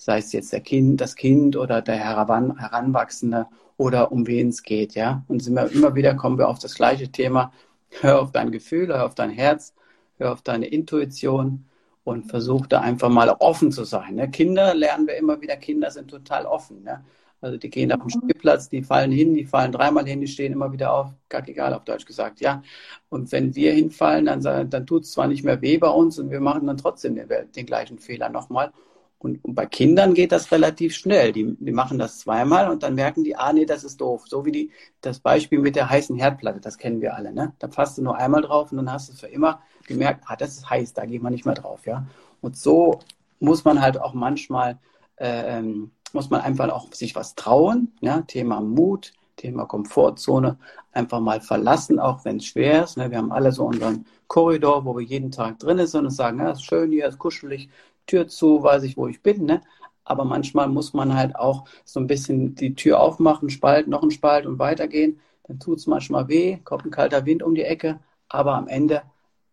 sei 0.04 0.18
es 0.18 0.32
jetzt 0.32 0.52
der 0.52 0.60
Kind, 0.60 1.00
das 1.00 1.14
Kind 1.14 1.56
oder 1.56 1.80
der 1.80 1.96
Heran, 1.96 2.58
Heranwachsende 2.58 3.46
oder 3.76 4.10
um 4.10 4.26
wen 4.26 4.48
es 4.48 4.62
geht, 4.62 4.94
ja. 4.94 5.24
Und 5.28 5.46
immer, 5.46 5.70
immer 5.70 5.94
wieder 5.94 6.14
kommen 6.14 6.38
wir 6.38 6.48
auf 6.48 6.58
das 6.58 6.74
gleiche 6.74 7.10
Thema. 7.10 7.52
Hör 8.00 8.20
auf 8.20 8.32
dein 8.32 8.50
Gefühl, 8.50 8.88
hör 8.88 9.06
auf 9.06 9.14
dein 9.14 9.30
Herz, 9.30 9.74
hör 10.18 10.32
auf 10.32 10.42
deine 10.42 10.66
Intuition 10.66 11.66
und 12.02 12.24
versuch 12.24 12.66
da 12.66 12.80
einfach 12.80 13.10
mal 13.10 13.30
offen 13.30 13.70
zu 13.70 13.84
sein. 13.84 14.16
Ne? 14.16 14.28
Kinder 14.28 14.74
lernen 14.74 15.06
wir 15.06 15.16
immer 15.16 15.40
wieder, 15.40 15.56
Kinder 15.56 15.90
sind 15.92 16.10
total 16.10 16.46
offen. 16.46 16.82
Ne? 16.82 17.04
Also 17.40 17.56
die 17.56 17.70
gehen 17.70 17.92
auf 17.92 18.00
den. 18.02 18.10
Spielplatz, 18.10 18.68
die 18.68 18.82
fallen 18.82 19.12
hin, 19.12 19.34
die 19.34 19.44
fallen 19.44 19.70
dreimal 19.70 20.06
hin, 20.06 20.20
die 20.20 20.26
stehen 20.26 20.52
immer 20.52 20.72
wieder 20.72 20.92
auf, 20.92 21.12
gar 21.28 21.46
egal 21.48 21.74
auf 21.74 21.84
Deutsch 21.84 22.06
gesagt, 22.06 22.40
ja. 22.40 22.62
Und 23.08 23.30
wenn 23.30 23.54
wir 23.54 23.72
hinfallen, 23.72 24.26
dann, 24.26 24.68
dann 24.68 24.86
tut 24.86 25.04
es 25.04 25.12
zwar 25.12 25.28
nicht 25.28 25.44
mehr 25.44 25.60
weh 25.60 25.78
bei 25.78 25.90
uns 25.90 26.18
und 26.18 26.30
wir 26.30 26.40
machen 26.40 26.66
dann 26.66 26.76
trotzdem 26.76 27.14
den, 27.14 27.28
den 27.54 27.66
gleichen 27.66 28.00
Fehler 28.00 28.30
nochmal. 28.30 28.72
Und, 29.22 29.44
und, 29.44 29.54
bei 29.54 29.66
Kindern 29.66 30.14
geht 30.14 30.32
das 30.32 30.50
relativ 30.50 30.96
schnell. 30.96 31.32
Die, 31.32 31.56
die 31.60 31.70
machen 31.70 31.96
das 31.96 32.18
zweimal 32.18 32.68
und 32.68 32.82
dann 32.82 32.96
merken 32.96 33.22
die, 33.22 33.36
ah 33.36 33.52
nee, 33.52 33.64
das 33.64 33.84
ist 33.84 34.00
doof. 34.00 34.24
So 34.26 34.44
wie 34.44 34.50
die, 34.50 34.70
das 35.00 35.20
Beispiel 35.20 35.60
mit 35.60 35.76
der 35.76 35.88
heißen 35.88 36.16
Herdplatte, 36.16 36.60
das 36.60 36.76
kennen 36.76 37.00
wir 37.00 37.14
alle. 37.14 37.32
Ne? 37.32 37.52
Da 37.60 37.68
fasst 37.68 37.98
du 37.98 38.02
nur 38.02 38.16
einmal 38.16 38.42
drauf 38.42 38.72
und 38.72 38.78
dann 38.78 38.90
hast 38.90 39.10
du 39.10 39.12
für 39.14 39.28
immer 39.28 39.62
gemerkt, 39.86 40.24
ah, 40.26 40.34
das 40.34 40.54
ist 40.54 40.68
heiß, 40.68 40.94
da 40.94 41.06
geht 41.06 41.22
man 41.22 41.32
nicht 41.32 41.46
mehr 41.46 41.54
drauf. 41.54 41.86
Ja? 41.86 42.04
Und 42.40 42.56
so 42.56 42.98
muss 43.38 43.64
man 43.64 43.80
halt 43.80 44.00
auch 44.00 44.12
manchmal, 44.12 44.78
äh, 45.16 45.58
ähm, 45.58 45.92
muss 46.12 46.28
man 46.28 46.40
einfach 46.40 46.68
auch 46.70 46.92
sich 46.92 47.14
was 47.14 47.36
trauen. 47.36 47.92
Ja? 48.00 48.22
Thema 48.22 48.60
Mut, 48.60 49.12
Thema 49.36 49.66
Komfortzone, 49.66 50.58
einfach 50.90 51.20
mal 51.20 51.40
verlassen, 51.40 52.00
auch 52.00 52.24
wenn 52.24 52.38
es 52.38 52.46
schwer 52.46 52.82
ist. 52.82 52.96
Ne? 52.96 53.08
Wir 53.12 53.18
haben 53.18 53.30
alle 53.30 53.52
so 53.52 53.66
unseren 53.66 54.04
Korridor, 54.26 54.84
wo 54.84 54.96
wir 54.96 55.04
jeden 55.04 55.30
Tag 55.30 55.60
drin 55.60 55.86
sind 55.86 56.06
und 56.06 56.10
sagen, 56.10 56.40
ja, 56.40 56.50
ist 56.50 56.64
schön 56.64 56.90
hier, 56.90 57.06
ist 57.06 57.18
kuschelig, 57.18 57.68
Tür 58.06 58.28
zu, 58.28 58.62
weiß 58.62 58.82
ich, 58.84 58.96
wo 58.96 59.06
ich 59.08 59.22
bin, 59.22 59.44
ne? 59.44 59.62
Aber 60.04 60.24
manchmal 60.24 60.68
muss 60.68 60.94
man 60.94 61.14
halt 61.14 61.36
auch 61.36 61.64
so 61.84 62.00
ein 62.00 62.06
bisschen 62.06 62.54
die 62.54 62.74
Tür 62.74 63.00
aufmachen, 63.00 63.50
Spalt, 63.50 63.88
noch 63.88 64.02
ein 64.02 64.10
Spalt 64.10 64.46
und 64.46 64.58
weitergehen. 64.58 65.20
Dann 65.46 65.60
tut 65.60 65.78
es 65.78 65.86
manchmal 65.86 66.28
weh, 66.28 66.58
kommt 66.64 66.84
ein 66.84 66.90
kalter 66.90 67.24
Wind 67.24 67.42
um 67.42 67.54
die 67.54 67.62
Ecke. 67.62 68.00
Aber 68.28 68.54
am 68.54 68.68
Ende, 68.68 69.02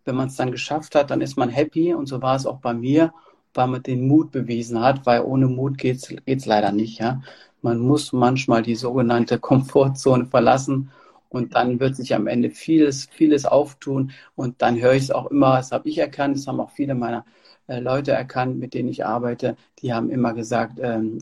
wenn 0.05 0.15
man 0.15 0.27
es 0.27 0.35
dann 0.35 0.51
geschafft 0.51 0.95
hat, 0.95 1.11
dann 1.11 1.21
ist 1.21 1.37
man 1.37 1.49
happy. 1.49 1.93
Und 1.93 2.07
so 2.07 2.21
war 2.21 2.35
es 2.35 2.45
auch 2.45 2.59
bei 2.59 2.73
mir, 2.73 3.13
weil 3.53 3.67
man 3.67 3.83
den 3.83 4.07
Mut 4.07 4.31
bewiesen 4.31 4.81
hat, 4.81 5.05
weil 5.05 5.21
ohne 5.21 5.47
Mut 5.47 5.77
geht 5.77 5.97
es 6.25 6.45
leider 6.45 6.71
nicht. 6.71 6.99
Ja? 6.99 7.21
Man 7.61 7.79
muss 7.79 8.11
manchmal 8.13 8.63
die 8.63 8.75
sogenannte 8.75 9.37
Komfortzone 9.39 10.25
verlassen 10.25 10.91
und 11.29 11.55
dann 11.55 11.79
wird 11.79 11.95
sich 11.95 12.13
am 12.15 12.27
Ende 12.27 12.49
vieles, 12.49 13.07
vieles 13.11 13.45
auftun. 13.45 14.11
Und 14.35 14.61
dann 14.61 14.79
höre 14.79 14.93
ich 14.93 15.03
es 15.03 15.11
auch 15.11 15.27
immer, 15.27 15.57
das 15.57 15.71
habe 15.71 15.87
ich 15.87 15.97
erkannt, 15.97 16.37
das 16.37 16.47
haben 16.47 16.59
auch 16.59 16.71
viele 16.71 16.95
meiner 16.95 17.25
äh, 17.67 17.79
Leute 17.79 18.11
erkannt, 18.11 18.59
mit 18.59 18.73
denen 18.73 18.89
ich 18.89 19.05
arbeite, 19.05 19.55
die 19.79 19.93
haben 19.93 20.09
immer 20.09 20.33
gesagt, 20.33 20.79
ähm, 20.81 21.19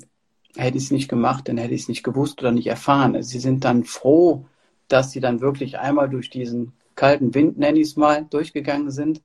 hätte 0.56 0.78
ich 0.78 0.86
es 0.86 0.92
nicht 0.92 1.10
gemacht, 1.10 1.48
dann 1.48 1.58
hätte 1.58 1.74
ich 1.74 1.82
es 1.82 1.90
nicht 1.90 2.04
gewusst 2.04 2.40
oder 2.42 2.52
nicht 2.52 2.68
erfahren. 2.68 3.16
Also 3.16 3.30
sie 3.30 3.40
sind 3.40 3.66
dann 3.66 3.84
froh, 3.84 4.46
dass 4.88 5.12
sie 5.12 5.20
dann 5.20 5.42
wirklich 5.42 5.78
einmal 5.78 6.10
durch 6.10 6.30
diesen 6.30 6.74
kalten 6.96 7.36
Wind, 7.36 7.58
nenne 7.58 7.80
ich 7.80 7.90
es 7.90 7.96
mal, 7.98 8.26
durchgegangen 8.30 8.92
sind 8.92 9.22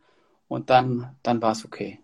und 0.49 0.69
dann, 0.69 1.17
dann 1.23 1.41
war 1.41 1.53
es 1.53 1.65
okay. 1.65 2.01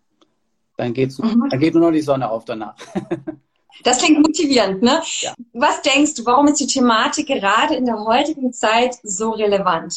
Dann, 0.77 0.95
geht's, 0.95 1.19
mhm. 1.19 1.49
dann 1.51 1.59
geht 1.59 1.75
nur 1.75 1.83
noch 1.83 1.93
die 1.93 2.01
Sonne 2.01 2.31
auf 2.31 2.45
danach. 2.45 2.77
Das 3.85 3.99
klingt 3.99 4.21
motivierend, 4.21 4.83
ne? 4.83 5.03
Ja. 5.21 5.35
Was 5.53 5.83
denkst 5.83 6.15
du, 6.15 6.27
warum 6.27 6.49
ist 6.49 6.61
die 6.61 6.67
Thematik 6.67 7.27
gerade 7.27 7.75
in 7.75 7.85
der 7.85 8.05
heutigen 8.05 8.53
Zeit 8.53 8.97
so 9.03 9.31
relevant? 9.31 9.95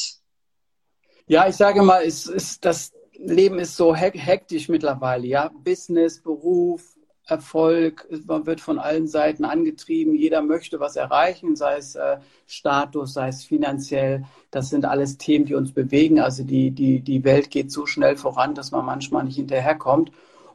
Ja, 1.28 1.48
ich 1.48 1.56
sage 1.56 1.82
mal, 1.82 2.04
es 2.04 2.28
ist 2.28 2.64
das 2.66 2.92
Leben 3.14 3.60
ist 3.60 3.76
so 3.76 3.96
hektisch 3.96 4.68
mittlerweile, 4.68 5.28
ja. 5.28 5.52
Business, 5.64 6.22
Beruf, 6.22 6.96
Erfolg, 7.26 8.08
man 8.26 8.46
wird 8.46 8.60
von 8.60 8.80
allen 8.80 9.08
Seiten 9.08 9.46
angetrieben, 9.46 10.16
jeder 10.16 10.42
möchte 10.42 10.80
was 10.80 10.96
erreichen, 10.96 11.56
sei 11.56 11.78
es 11.78 11.96
äh, 11.96 12.18
Status, 12.48 13.14
sei 13.14 13.30
es 13.30 13.46
finanziell. 13.46 14.26
Das 14.50 14.70
sind 14.70 14.86
alles 14.86 15.18
Themen, 15.18 15.46
die 15.46 15.56
uns 15.56 15.72
bewegen. 15.72 16.20
Also 16.20 16.44
die, 16.44 16.72
die, 16.72 17.00
die 17.00 17.24
Welt 17.24 17.50
geht 17.52 17.72
so 17.72 17.86
schnell 17.86 18.18
voran, 18.18 18.56
dass 18.56 18.72
man 18.72 18.86
manchmal 18.86 19.24
nicht 19.24 19.38
hinterherkommt. 19.38 20.12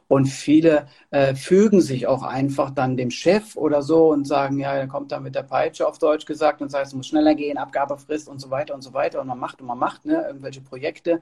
Und 0.07 0.27
viele 0.27 0.87
äh, 1.11 1.35
fügen 1.35 1.81
sich 1.81 2.07
auch 2.07 2.23
einfach 2.23 2.71
dann 2.71 2.95
dem 2.95 3.11
Chef 3.11 3.57
oder 3.57 3.81
so 3.81 4.09
und 4.11 4.25
sagen, 4.25 4.57
ja, 4.59 4.73
er 4.73 4.87
kommt 4.87 5.11
dann 5.11 5.23
mit 5.23 5.35
der 5.35 5.43
Peitsche 5.43 5.85
auf 5.85 5.97
Deutsch 5.99 6.25
gesagt 6.25 6.61
und 6.61 6.69
sagt, 6.69 6.87
es 6.87 6.93
muss 6.93 7.07
schneller 7.07 7.35
gehen, 7.35 7.57
Abgabefrist 7.57 8.29
und 8.29 8.39
so 8.39 8.49
weiter 8.49 8.73
und 8.73 8.81
so 8.81 8.93
weiter. 8.93 9.19
Und 9.19 9.27
man 9.27 9.39
macht 9.39 9.59
und 9.59 9.67
man 9.67 9.77
macht 9.77 10.05
ne, 10.05 10.23
irgendwelche 10.25 10.61
Projekte. 10.61 11.21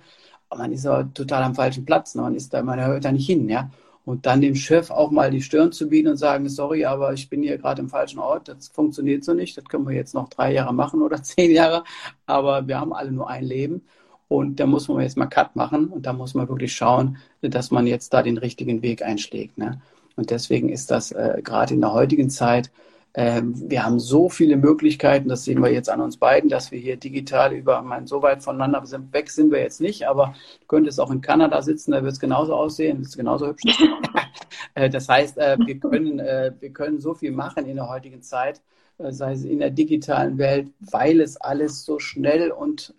Aber 0.49 0.61
man 0.61 0.71
ist 0.71 0.85
aber 0.85 1.11
total 1.13 1.43
am 1.43 1.55
falschen 1.55 1.85
Platz. 1.85 2.13
Ne? 2.15 2.21
Man 2.21 2.35
ist 2.35 2.53
da, 2.53 2.61
man 2.61 2.83
hört 2.85 3.05
da 3.05 3.11
nicht 3.11 3.25
hin, 3.25 3.49
ja. 3.49 3.71
Und 4.05 4.27
dann 4.27 4.39
dem 4.41 4.53
Chef 4.53 4.91
auch 4.91 5.09
mal 5.09 5.31
die 5.31 5.41
Stirn 5.41 5.71
zu 5.71 5.89
bieten 5.89 6.09
und 6.09 6.17
sagen, 6.17 6.47
sorry, 6.47 6.85
aber 6.85 7.13
ich 7.13 7.27
bin 7.27 7.41
hier 7.41 7.57
gerade 7.57 7.81
im 7.81 7.89
falschen 7.89 8.19
Ort, 8.19 8.47
das 8.47 8.67
funktioniert 8.67 9.23
so 9.23 9.33
nicht, 9.33 9.57
das 9.57 9.65
können 9.65 9.87
wir 9.87 9.95
jetzt 9.95 10.13
noch 10.13 10.29
drei 10.29 10.53
Jahre 10.53 10.75
machen 10.75 11.01
oder 11.01 11.23
zehn 11.23 11.51
Jahre, 11.51 11.83
aber 12.27 12.67
wir 12.67 12.79
haben 12.79 12.93
alle 12.93 13.11
nur 13.11 13.27
ein 13.27 13.43
Leben. 13.43 13.81
Und 14.27 14.59
da 14.59 14.65
muss 14.65 14.87
man 14.87 15.01
jetzt 15.01 15.17
mal 15.17 15.27
Cut 15.27 15.55
machen 15.55 15.87
und 15.87 16.05
da 16.05 16.13
muss 16.13 16.33
man 16.33 16.49
wirklich 16.49 16.73
schauen, 16.73 17.17
dass 17.41 17.71
man 17.71 17.85
jetzt 17.85 18.13
da 18.13 18.23
den 18.23 18.37
richtigen 18.37 18.81
Weg 18.81 19.03
einschlägt. 19.03 19.57
Ne? 19.57 19.81
Und 20.15 20.31
deswegen 20.31 20.69
ist 20.69 20.89
das 20.91 21.11
äh, 21.11 21.41
gerade 21.43 21.73
in 21.73 21.81
der 21.81 21.93
heutigen 21.93 22.29
Zeit, 22.29 22.71
äh, 23.13 23.41
wir 23.43 23.85
haben 23.85 23.99
so 23.99 24.27
viele 24.29 24.57
Möglichkeiten, 24.57 25.29
das 25.29 25.45
sehen 25.45 25.61
wir 25.61 25.71
jetzt 25.71 25.89
an 25.89 26.01
uns 26.01 26.17
beiden, 26.17 26.49
dass 26.49 26.71
wir 26.71 26.79
hier 26.79 26.97
digital 26.97 27.53
über, 27.53 27.81
mein, 27.81 28.07
so 28.07 28.21
weit 28.21 28.43
voneinander 28.43 28.85
sind, 28.85 29.13
weg 29.13 29.29
sind 29.29 29.51
wir 29.51 29.59
jetzt 29.59 29.79
nicht, 29.79 30.07
aber 30.07 30.35
du 30.59 30.67
könntest 30.67 30.99
auch 30.99 31.11
in 31.11 31.21
Kanada 31.21 31.61
sitzen, 31.61 31.91
da 31.91 32.03
wird 32.03 32.13
es 32.13 32.19
genauso 32.19 32.53
aussehen, 32.53 33.01
ist 33.01 33.15
genauso 33.15 33.47
hübsch. 33.47 33.63
äh, 34.75 34.89
das 34.89 35.07
heißt, 35.07 35.37
äh, 35.37 35.57
wir, 35.65 35.79
können, 35.79 36.19
äh, 36.19 36.51
wir 36.59 36.71
können 36.71 36.99
so 36.99 37.13
viel 37.13 37.31
machen 37.31 37.65
in 37.65 37.75
der 37.75 37.87
heutigen 37.87 38.21
Zeit, 38.21 38.61
äh, 38.97 39.11
sei 39.11 39.33
es 39.33 39.45
in 39.45 39.59
der 39.59 39.69
digitalen 39.69 40.37
Welt, 40.37 40.71
weil 40.79 41.21
es 41.21 41.37
alles 41.37 41.85
so 41.85 41.99
schnell 41.99 42.51
und 42.51 42.93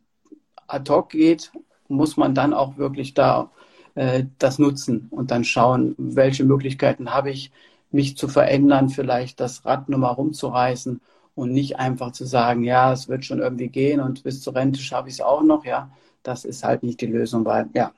ad 0.66 0.90
hoc 0.90 1.10
geht, 1.10 1.52
muss 1.88 2.16
man 2.16 2.34
dann 2.34 2.52
auch 2.52 2.76
wirklich 2.76 3.14
da 3.14 3.50
äh, 3.94 4.24
das 4.38 4.58
nutzen 4.58 5.08
und 5.10 5.30
dann 5.30 5.44
schauen, 5.44 5.94
welche 5.98 6.44
Möglichkeiten 6.44 7.12
habe 7.12 7.30
ich, 7.30 7.50
mich 7.90 8.16
zu 8.16 8.28
verändern, 8.28 8.88
vielleicht 8.88 9.40
das 9.40 9.64
Rad 9.64 9.88
nochmal 9.88 10.14
rumzureißen 10.14 11.00
und 11.34 11.52
nicht 11.52 11.78
einfach 11.78 12.12
zu 12.12 12.24
sagen, 12.24 12.64
ja, 12.64 12.92
es 12.92 13.08
wird 13.08 13.24
schon 13.24 13.40
irgendwie 13.40 13.68
gehen 13.68 14.00
und 14.00 14.22
bis 14.22 14.40
zur 14.42 14.54
Rente 14.54 14.80
schaffe 14.80 15.08
ich 15.08 15.14
es 15.14 15.20
auch 15.20 15.42
noch, 15.42 15.64
ja, 15.64 15.90
das 16.22 16.44
ist 16.44 16.64
halt 16.64 16.82
nicht 16.82 17.00
die 17.00 17.06
Lösung, 17.06 17.44
weil 17.44 17.68
ja, 17.74 17.92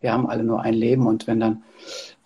wir 0.00 0.12
haben 0.12 0.28
alle 0.28 0.44
nur 0.44 0.62
ein 0.62 0.74
Leben 0.74 1.06
und 1.06 1.26
wenn 1.26 1.40
dann, 1.40 1.62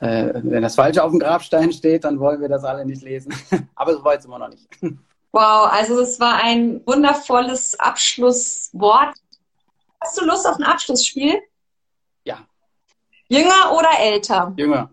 äh, 0.01 0.33
wenn 0.35 0.63
das 0.63 0.75
Falsche 0.75 1.03
auf 1.03 1.11
dem 1.11 1.21
Grabstein 1.21 1.73
steht, 1.73 2.05
dann 2.05 2.19
wollen 2.21 2.41
wir 2.41 2.49
das 2.49 2.65
alle 2.65 2.85
nicht 2.85 3.03
lesen. 3.03 3.35
Aber 3.75 3.95
so 3.95 4.05
weit 4.05 4.23
sind 4.23 4.31
wir 4.31 4.39
noch 4.39 4.51
nicht. 4.51 4.69
Wow, 5.33 5.71
also 5.71 6.01
es 6.01 6.19
war 6.19 6.43
ein 6.43 6.81
wundervolles 6.87 7.79
Abschlusswort. 7.79 9.15
Hast 10.11 10.21
du 10.21 10.25
Lust 10.25 10.45
auf 10.45 10.57
ein 10.57 10.65
Abschlussspiel? 10.65 11.41
Ja. 12.25 12.39
Jünger 13.29 13.71
oder 13.79 13.91
älter? 14.01 14.53
Jünger. 14.57 14.91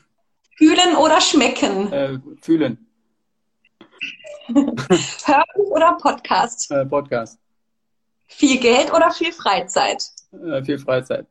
Fühlen 0.56 0.96
oder 0.96 1.20
schmecken? 1.20 1.92
Äh, 1.92 2.18
fühlen. 2.40 2.88
Hörbuch 4.48 5.70
oder 5.70 5.98
Podcast? 6.00 6.70
Äh, 6.70 6.86
Podcast. 6.86 7.38
Viel 8.26 8.58
Geld 8.58 8.90
oder 8.90 9.10
viel 9.10 9.34
Freizeit? 9.34 10.02
Äh, 10.32 10.64
viel 10.64 10.78
Freizeit. 10.78 11.26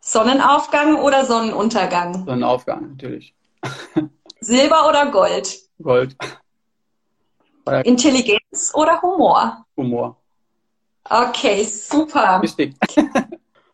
Sonnenaufgang 0.00 0.94
oder 1.02 1.26
Sonnenuntergang? 1.26 2.24
Sonnenaufgang, 2.24 2.92
natürlich. 2.92 3.34
Silber 4.40 4.88
oder 4.88 5.10
Gold? 5.10 5.58
Gold. 5.82 6.16
Intelligenz 7.84 8.72
oder 8.74 9.02
Humor? 9.02 9.66
Humor. 9.76 10.16
Okay, 11.08 11.64
super. 11.64 12.40
Wichtig. 12.42 12.74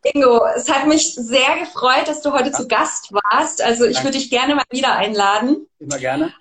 Ingo, 0.02 0.44
es 0.56 0.70
hat 0.70 0.86
mich 0.86 1.14
sehr 1.14 1.58
gefreut, 1.58 2.08
dass 2.08 2.22
du 2.22 2.32
heute 2.32 2.50
ja. 2.50 2.56
zu 2.56 2.66
Gast 2.66 3.12
warst. 3.12 3.62
Also 3.62 3.84
ich 3.84 4.02
würde 4.02 4.18
dich 4.18 4.30
gerne 4.30 4.54
mal 4.54 4.64
wieder 4.70 4.96
einladen. 4.96 5.66
Immer 5.78 5.98
gerne. 5.98 6.32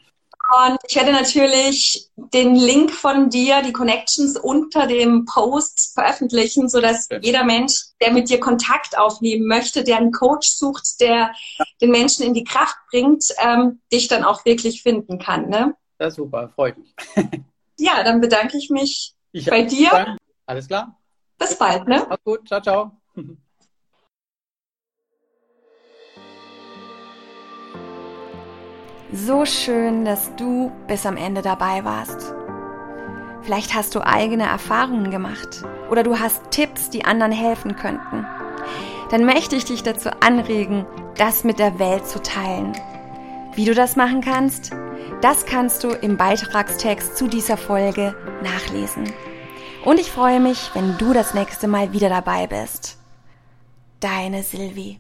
Und 0.50 0.79
ich 0.88 0.96
werde 0.96 1.12
natürlich 1.12 2.10
den 2.15 2.55
Link 2.55 2.89
von 2.89 3.29
dir, 3.29 3.62
die 3.62 3.72
Connections 3.72 4.36
unter 4.36 4.88
dem 4.88 5.25
Post 5.25 5.91
veröffentlichen, 5.93 6.67
sodass 6.69 7.08
ja. 7.12 7.19
jeder 7.22 7.43
Mensch, 7.43 7.74
der 8.01 8.12
mit 8.12 8.29
dir 8.29 8.39
Kontakt 8.39 8.98
aufnehmen 8.98 9.46
möchte, 9.46 9.84
der 9.84 9.98
einen 9.98 10.12
Coach 10.12 10.50
sucht, 10.50 11.01
der 11.01 11.34
ja. 11.58 11.65
den 11.81 11.91
Menschen 11.91 12.25
in 12.25 12.34
die 12.34 12.43
Kraft 12.43 12.77
bringt, 12.89 13.25
ähm, 13.38 13.79
dich 13.91 14.08
dann 14.08 14.24
auch 14.24 14.43
wirklich 14.43 14.81
finden 14.81 15.19
kann. 15.19 15.50
Ne? 15.50 15.75
Das 16.00 16.13
ist 16.13 16.15
super, 16.15 16.50
freut 16.55 16.77
mich. 16.79 16.96
ja, 17.77 18.03
dann 18.03 18.19
bedanke 18.19 18.58
ich 18.58 18.72
mich 18.72 19.13
ich 19.31 19.46
bei 19.46 19.62
dir. 19.62 19.89
Dank. 19.91 20.17
Alles 20.50 20.68
klar. 20.68 21.00
Bis 21.38 21.56
bald, 21.60 21.88
ne? 21.88 22.08
Mach's 22.10 22.24
gut, 22.24 22.48
ciao, 22.48 22.60
ciao. 22.60 22.91
So 29.13 29.46
schön, 29.46 30.06
dass 30.06 30.36
du 30.38 30.72
bis 30.88 31.06
am 31.06 31.18
Ende 31.18 31.44
dabei 31.44 31.86
warst. 31.86 32.34
Vielleicht 33.44 33.75
hast 33.75 33.94
du 33.94 34.01
eigene 34.01 34.46
Erfahrungen 34.46 35.12
gemacht 35.12 35.63
oder 35.91 36.01
du 36.01 36.20
hast 36.20 36.50
Tipps, 36.50 36.89
die 36.89 37.06
anderen 37.06 37.32
helfen 37.32 37.75
könnten. 37.75 38.25
Dann 39.12 39.25
möchte 39.25 39.56
ich 39.56 39.65
dich 39.65 39.84
dazu 39.84 40.10
anregen, 40.20 40.88
das 41.15 41.44
mit 41.44 41.60
der 41.60 41.77
Welt 41.77 42.08
zu 42.08 42.24
teilen. 42.24 42.74
Wie 43.53 43.65
du 43.65 43.75
das 43.75 43.96
machen 43.96 44.22
kannst, 44.22 44.72
das 45.22 45.46
kannst 45.46 45.84
du 45.84 45.89
im 45.89 46.18
Beitragstext 46.18 47.18
zu 47.18 47.27
dieser 47.27 47.58
Folge 47.58 48.15
nachlesen. 48.41 49.13
Und 49.86 50.00
ich 50.00 50.12
freue 50.12 50.39
mich, 50.39 50.71
wenn 50.74 50.98
du 50.98 51.13
das 51.13 51.33
nächste 51.33 51.67
Mal 51.67 51.93
wieder 51.93 52.09
dabei 52.09 52.48
bist. 52.48 52.98
Deine 54.01 54.43
Silvi. 54.43 54.98